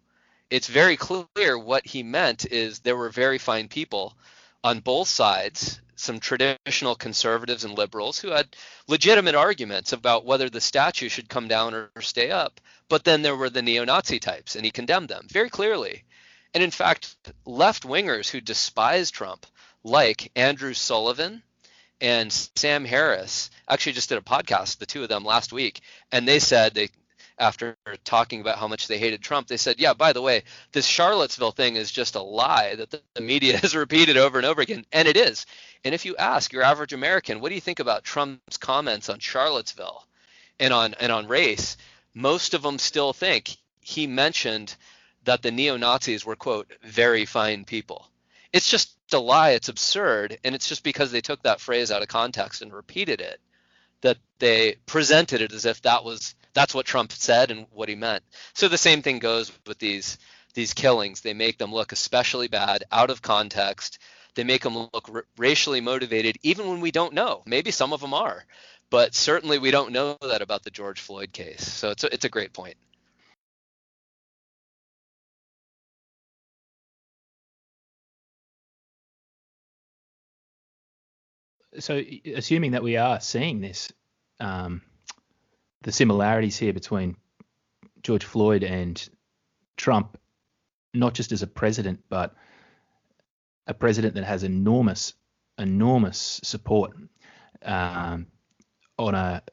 it's 0.49 0.67
very 0.67 0.97
clear 0.97 1.57
what 1.57 1.85
he 1.85 2.03
meant 2.03 2.45
is 2.51 2.79
there 2.79 2.97
were 2.97 3.09
very 3.09 3.37
fine 3.37 3.67
people 3.67 4.15
on 4.63 4.79
both 4.79 5.07
sides." 5.07 5.81
Some 5.95 6.21
traditional 6.21 6.95
conservatives 6.95 7.65
and 7.65 7.77
liberals 7.77 8.19
who 8.19 8.29
had 8.29 8.55
legitimate 8.87 9.35
arguments 9.35 9.91
about 9.91 10.23
whether 10.23 10.49
the 10.49 10.61
statue 10.61 11.09
should 11.09 11.27
come 11.27 11.49
down 11.49 11.73
or, 11.73 11.91
stay 11.99 12.31
up. 12.31 12.61
But 12.87 13.03
then 13.03 13.21
there 13.21 13.35
were 13.35 13.49
the 13.49 13.61
neo 13.61 13.83
Nazi 13.83 14.17
types, 14.17 14.55
and 14.55 14.63
he 14.63 14.71
condemned 14.71 15.09
them 15.09 15.27
very 15.29 15.49
clearly. 15.49 16.05
And 16.53 16.63
in 16.63 16.71
fact, 16.71 17.15
left 17.45 17.83
wingers 17.83 18.29
who 18.29 18.41
despise 18.41 19.11
Trump, 19.11 19.45
like 19.83 20.31
Andrew 20.35 20.73
Sullivan 20.73 21.43
and 22.01 22.31
Sam 22.55 22.85
Harris, 22.85 23.51
actually 23.67 23.93
just 23.93 24.09
did 24.09 24.17
a 24.17 24.21
podcast, 24.21 24.77
the 24.77 24.85
two 24.85 25.03
of 25.03 25.09
them 25.09 25.23
last 25.23 25.53
week, 25.53 25.81
and 26.11 26.27
they 26.27 26.39
said 26.39 26.73
they 26.73 26.89
after 27.37 27.77
talking 28.03 28.41
about 28.41 28.57
how 28.57 28.67
much 28.67 28.87
they 28.87 28.97
hated 28.97 29.21
Trump, 29.21 29.47
they 29.47 29.55
said, 29.55 29.79
"Yeah, 29.79 29.93
by 29.93 30.11
the 30.11 30.21
way, 30.21 30.43
this 30.73 30.85
Charlottesville 30.85 31.51
thing 31.53 31.77
is 31.77 31.89
just 31.89 32.15
a 32.15 32.21
lie 32.21 32.75
that 32.75 32.89
the, 32.91 33.21
media 33.21 33.57
has 33.61 33.75
repeated 33.75 34.17
over 34.17 34.37
and 34.37 34.45
over 34.45 34.61
again, 34.61 34.85
and 34.91 35.07
it 35.07 35.15
is." 35.15 35.45
And 35.85 35.95
if 35.95 36.03
you 36.03 36.17
ask 36.17 36.51
your 36.51 36.63
average 36.63 36.91
American, 36.91 37.39
"What 37.39 37.49
do 37.49 37.55
you 37.55 37.61
think 37.61 37.79
about 37.79 38.03
Trump's 38.03 38.57
comments 38.57 39.07
on 39.07 39.19
Charlottesville 39.19 40.05
and 40.59 40.73
on 40.73 40.95
and 40.95 41.11
on 41.11 41.27
race?" 41.27 41.77
most 42.13 42.53
of 42.53 42.61
them 42.61 42.77
still 42.77 43.13
think 43.13 43.55
he 43.81 44.07
mentioned 44.07 44.75
that 45.29 45.43
the 45.43 45.51
neo 45.51 45.77
Nazis 45.77 46.25
were, 46.25 46.35
quote, 46.35 46.73
very 46.81 47.23
fine 47.23 47.63
people. 47.63 48.09
It's 48.51 48.67
just 48.67 48.95
a 49.13 49.19
lie. 49.19 49.51
It's 49.51 49.69
absurd. 49.69 50.39
And 50.43 50.55
it's 50.55 50.67
just 50.67 50.83
because 50.83 51.11
they 51.11 51.21
took 51.21 51.43
that 51.43 51.61
phrase 51.61 51.91
out 51.91 52.01
of 52.01 52.07
context 52.07 52.63
and 52.63 52.73
repeated 52.73 53.21
it 53.21 53.39
that 54.01 54.17
they 54.39 54.77
presented 54.87 55.41
it 55.41 55.51
as 55.53 55.65
if 55.65 55.83
that 55.83 56.03
was 56.03 56.33
that's 56.53 56.73
what 56.73 56.87
Trump 56.87 57.11
said 57.11 57.51
and 57.51 57.67
what 57.69 57.89
he 57.89 57.95
meant. 57.95 58.23
So 58.55 58.67
the 58.67 58.77
same 58.79 59.03
thing 59.03 59.19
goes 59.19 59.51
with 59.67 59.77
these 59.77 60.17
these 60.55 60.73
killings. 60.73 61.21
They 61.21 61.35
make 61.35 61.59
them 61.59 61.71
look 61.71 61.91
especially 61.91 62.47
bad 62.47 62.85
out 62.91 63.11
of 63.11 63.21
context. 63.21 63.99
They 64.33 64.43
make 64.43 64.63
them 64.63 64.77
look 64.77 65.09
r- 65.13 65.25
racially 65.37 65.79
motivated 65.79 66.37
even 66.41 66.67
when 66.69 66.81
we 66.81 66.89
don't 66.89 67.13
know. 67.13 67.43
Maybe 67.45 67.69
some 67.69 67.93
of 67.93 68.01
them 68.01 68.15
are, 68.15 68.45
but 68.89 69.13
certainly 69.13 69.59
we 69.59 69.69
don't 69.69 69.91
know 69.91 70.17
that 70.21 70.41
about 70.41 70.63
the 70.63 70.71
George 70.71 71.01
Floyd 71.01 71.33
case. 71.33 71.71
So 71.71 71.91
it's 71.91 72.03
a, 72.03 72.11
it's 72.11 72.25
a 72.25 72.29
great 72.29 72.51
point. 72.51 72.77
So, 81.77 82.01
assuming 82.35 82.71
that 82.71 82.83
we 82.83 82.97
are 82.97 83.19
seeing 83.19 83.61
this 83.61 83.91
um, 84.39 84.81
the 85.83 85.91
similarities 85.91 86.57
here 86.57 86.73
between 86.73 87.15
George 88.01 88.25
Floyd 88.25 88.63
and 88.63 89.07
Trump, 89.77 90.17
not 90.93 91.13
just 91.13 91.31
as 91.31 91.41
a 91.41 91.47
president, 91.47 92.01
but 92.09 92.33
a 93.67 93.73
president 93.73 94.15
that 94.15 94.23
has 94.23 94.43
enormous, 94.43 95.13
enormous 95.57 96.39
support 96.43 96.91
um, 97.63 98.27
on 98.97 99.15
a 99.15 99.43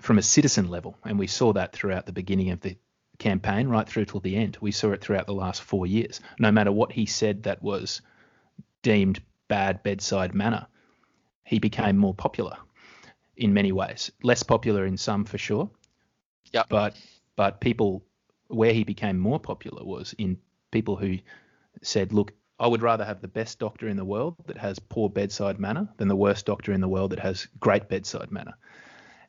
from 0.00 0.18
a 0.18 0.22
citizen 0.22 0.68
level, 0.68 0.96
and 1.04 1.18
we 1.18 1.26
saw 1.26 1.52
that 1.52 1.72
throughout 1.72 2.06
the 2.06 2.12
beginning 2.12 2.50
of 2.50 2.60
the 2.60 2.76
campaign, 3.18 3.68
right 3.68 3.88
through 3.88 4.06
till 4.06 4.20
the 4.20 4.36
end. 4.36 4.56
We 4.60 4.72
saw 4.72 4.92
it 4.92 5.02
throughout 5.02 5.26
the 5.26 5.34
last 5.34 5.62
four 5.62 5.86
years. 5.86 6.20
No 6.38 6.50
matter 6.50 6.72
what 6.72 6.90
he 6.90 7.06
said 7.06 7.44
that 7.44 7.62
was 7.62 8.00
deemed 8.82 9.20
bad 9.46 9.82
bedside 9.82 10.34
manner, 10.34 10.66
he 11.44 11.58
became 11.58 11.96
more 11.96 12.14
popular 12.14 12.56
in 13.36 13.54
many 13.54 13.72
ways. 13.72 14.10
Less 14.22 14.42
popular 14.42 14.84
in 14.86 14.96
some 14.96 15.24
for 15.24 15.38
sure. 15.38 15.70
Yeah. 16.52 16.64
But 16.68 16.96
but 17.36 17.60
people 17.60 18.04
where 18.48 18.72
he 18.72 18.84
became 18.84 19.18
more 19.18 19.40
popular 19.40 19.84
was 19.84 20.14
in 20.18 20.36
people 20.70 20.96
who 20.96 21.18
said, 21.82 22.12
look, 22.12 22.32
I 22.58 22.66
would 22.66 22.82
rather 22.82 23.04
have 23.04 23.20
the 23.20 23.28
best 23.28 23.58
doctor 23.58 23.88
in 23.88 23.96
the 23.96 24.04
world 24.04 24.36
that 24.46 24.58
has 24.58 24.78
poor 24.78 25.08
bedside 25.08 25.58
manner 25.58 25.88
than 25.96 26.08
the 26.08 26.16
worst 26.16 26.46
doctor 26.46 26.72
in 26.72 26.80
the 26.80 26.88
world 26.88 27.12
that 27.12 27.20
has 27.20 27.46
great 27.58 27.88
bedside 27.88 28.30
manner. 28.30 28.54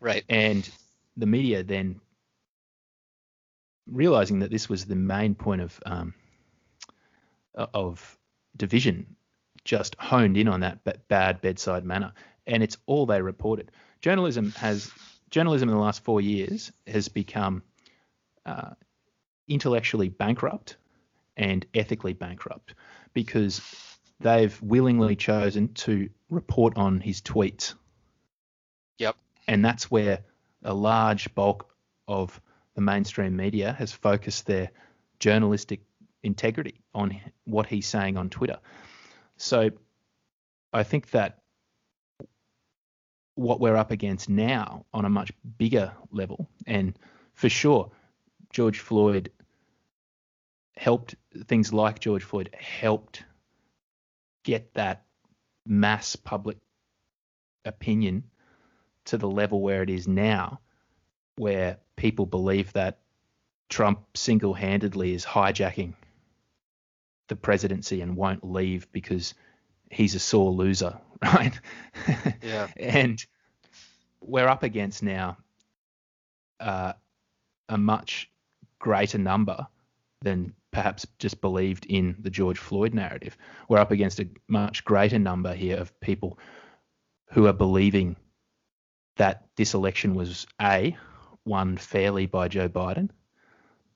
Right. 0.01 0.25
And 0.27 0.69
the 1.15 1.27
media 1.27 1.63
then 1.63 2.01
realizing 3.87 4.39
that 4.39 4.51
this 4.51 4.67
was 4.67 4.85
the 4.85 4.95
main 4.95 5.35
point 5.35 5.61
of 5.61 5.79
um, 5.85 6.13
of 7.55 8.17
division, 8.57 9.15
just 9.63 9.95
honed 9.99 10.37
in 10.37 10.47
on 10.47 10.61
that 10.61 10.79
bad 11.07 11.41
bedside 11.41 11.85
manner, 11.85 12.13
and 12.47 12.63
it's 12.63 12.77
all 12.85 13.05
they 13.05 13.21
reported. 13.21 13.71
Journalism 14.01 14.51
has 14.51 14.91
journalism 15.29 15.69
in 15.69 15.75
the 15.75 15.81
last 15.81 16.03
four 16.03 16.21
years 16.21 16.71
has 16.85 17.07
become 17.07 17.63
uh, 18.45 18.71
intellectually 19.47 20.09
bankrupt 20.09 20.77
and 21.37 21.65
ethically 21.73 22.13
bankrupt 22.13 22.75
because 23.13 23.61
they've 24.19 24.61
willingly 24.61 25.15
chosen 25.15 25.73
to 25.73 26.09
report 26.29 26.77
on 26.77 26.99
his 26.99 27.21
tweets. 27.21 27.73
Yep. 28.99 29.15
And 29.47 29.65
that's 29.65 29.89
where 29.89 30.19
a 30.63 30.73
large 30.73 31.33
bulk 31.33 31.67
of 32.07 32.39
the 32.75 32.81
mainstream 32.81 33.35
media 33.35 33.73
has 33.73 33.91
focused 33.91 34.45
their 34.45 34.69
journalistic 35.19 35.81
integrity 36.23 36.81
on 36.93 37.19
what 37.45 37.65
he's 37.65 37.87
saying 37.87 38.17
on 38.17 38.29
Twitter. 38.29 38.59
So 39.41 39.71
I 40.71 40.83
think 40.83 41.09
that 41.11 41.39
what 43.33 43.59
we're 43.59 43.75
up 43.75 43.89
against 43.89 44.29
now 44.29 44.85
on 44.93 45.03
a 45.03 45.09
much 45.09 45.31
bigger 45.57 45.93
level, 46.11 46.47
and 46.67 46.97
for 47.33 47.49
sure, 47.49 47.91
George 48.53 48.79
Floyd 48.79 49.31
helped 50.77 51.15
things 51.47 51.73
like 51.73 51.99
George 51.99 52.23
Floyd 52.23 52.55
helped 52.57 53.23
get 54.43 54.75
that 54.75 55.05
mass 55.65 56.15
public 56.15 56.57
opinion 57.65 58.25
to 59.05 59.17
the 59.17 59.29
level 59.29 59.59
where 59.59 59.81
it 59.81 59.89
is 59.89 60.07
now, 60.07 60.59
where 61.35 61.79
people 61.95 62.27
believe 62.27 62.71
that 62.73 62.99
Trump 63.69 64.01
single 64.15 64.53
handedly 64.53 65.15
is 65.15 65.25
hijacking 65.25 65.95
the 67.31 67.35
presidency 67.37 68.01
and 68.01 68.17
won't 68.17 68.43
leave 68.43 68.91
because 68.91 69.33
he's 69.89 70.15
a 70.15 70.19
sore 70.19 70.51
loser, 70.51 70.97
right? 71.23 71.57
Yeah. 72.43 72.67
and 72.75 73.25
we're 74.19 74.49
up 74.49 74.63
against 74.63 75.01
now 75.01 75.37
uh, 76.59 76.91
a 77.69 77.77
much 77.77 78.29
greater 78.79 79.17
number 79.17 79.65
than 80.23 80.53
perhaps 80.71 81.07
just 81.19 81.39
believed 81.39 81.85
in 81.85 82.17
the 82.19 82.29
George 82.29 82.59
Floyd 82.59 82.93
narrative. 82.93 83.37
We're 83.69 83.77
up 83.79 83.91
against 83.91 84.19
a 84.19 84.27
much 84.49 84.83
greater 84.83 85.17
number 85.17 85.53
here 85.53 85.77
of 85.77 85.97
people 86.01 86.37
who 87.29 87.47
are 87.47 87.53
believing 87.53 88.17
that 89.15 89.45
this 89.55 89.73
election 89.73 90.15
was 90.15 90.47
A, 90.61 90.97
won 91.45 91.77
fairly 91.77 92.25
by 92.25 92.49
Joe 92.49 92.67
Biden, 92.67 93.09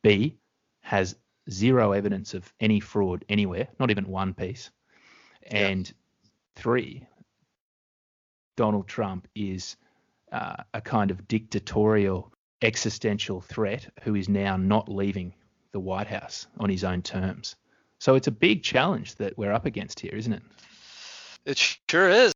B, 0.04 0.38
has 0.80 1.18
zero 1.50 1.92
evidence 1.92 2.34
of 2.34 2.52
any 2.60 2.80
fraud 2.80 3.26
anywhere, 3.30 3.68
not 3.80 3.92
even 3.92 4.08
one 4.08 4.34
piece, 4.34 4.72
and 5.44 5.92
three, 6.56 7.06
Donald 8.56 8.88
Trump 8.88 9.28
is 9.36 9.76
uh, 10.32 10.64
a 10.74 10.82
kind 10.82 11.12
of 11.12 11.28
dictatorial 11.28 12.32
existential 12.62 13.42
threat 13.42 13.88
who 14.04 14.16
is 14.16 14.28
now 14.30 14.58
not 14.58 14.90
leaving 14.90 15.34
the 15.72 15.80
White 15.80 16.08
House 16.08 16.48
on 16.58 16.70
his 16.70 16.84
own 16.84 17.02
terms. 17.02 17.56
So 18.00 18.16
it's 18.16 18.28
a 18.28 18.32
big 18.32 18.64
challenge 18.64 19.16
that 19.16 19.38
we're 19.38 19.52
up 19.52 19.66
against 19.66 20.00
here, 20.00 20.16
isn't 20.16 20.34
it? 20.34 20.42
It 21.46 21.58
sure 21.90 22.10
is. 22.10 22.34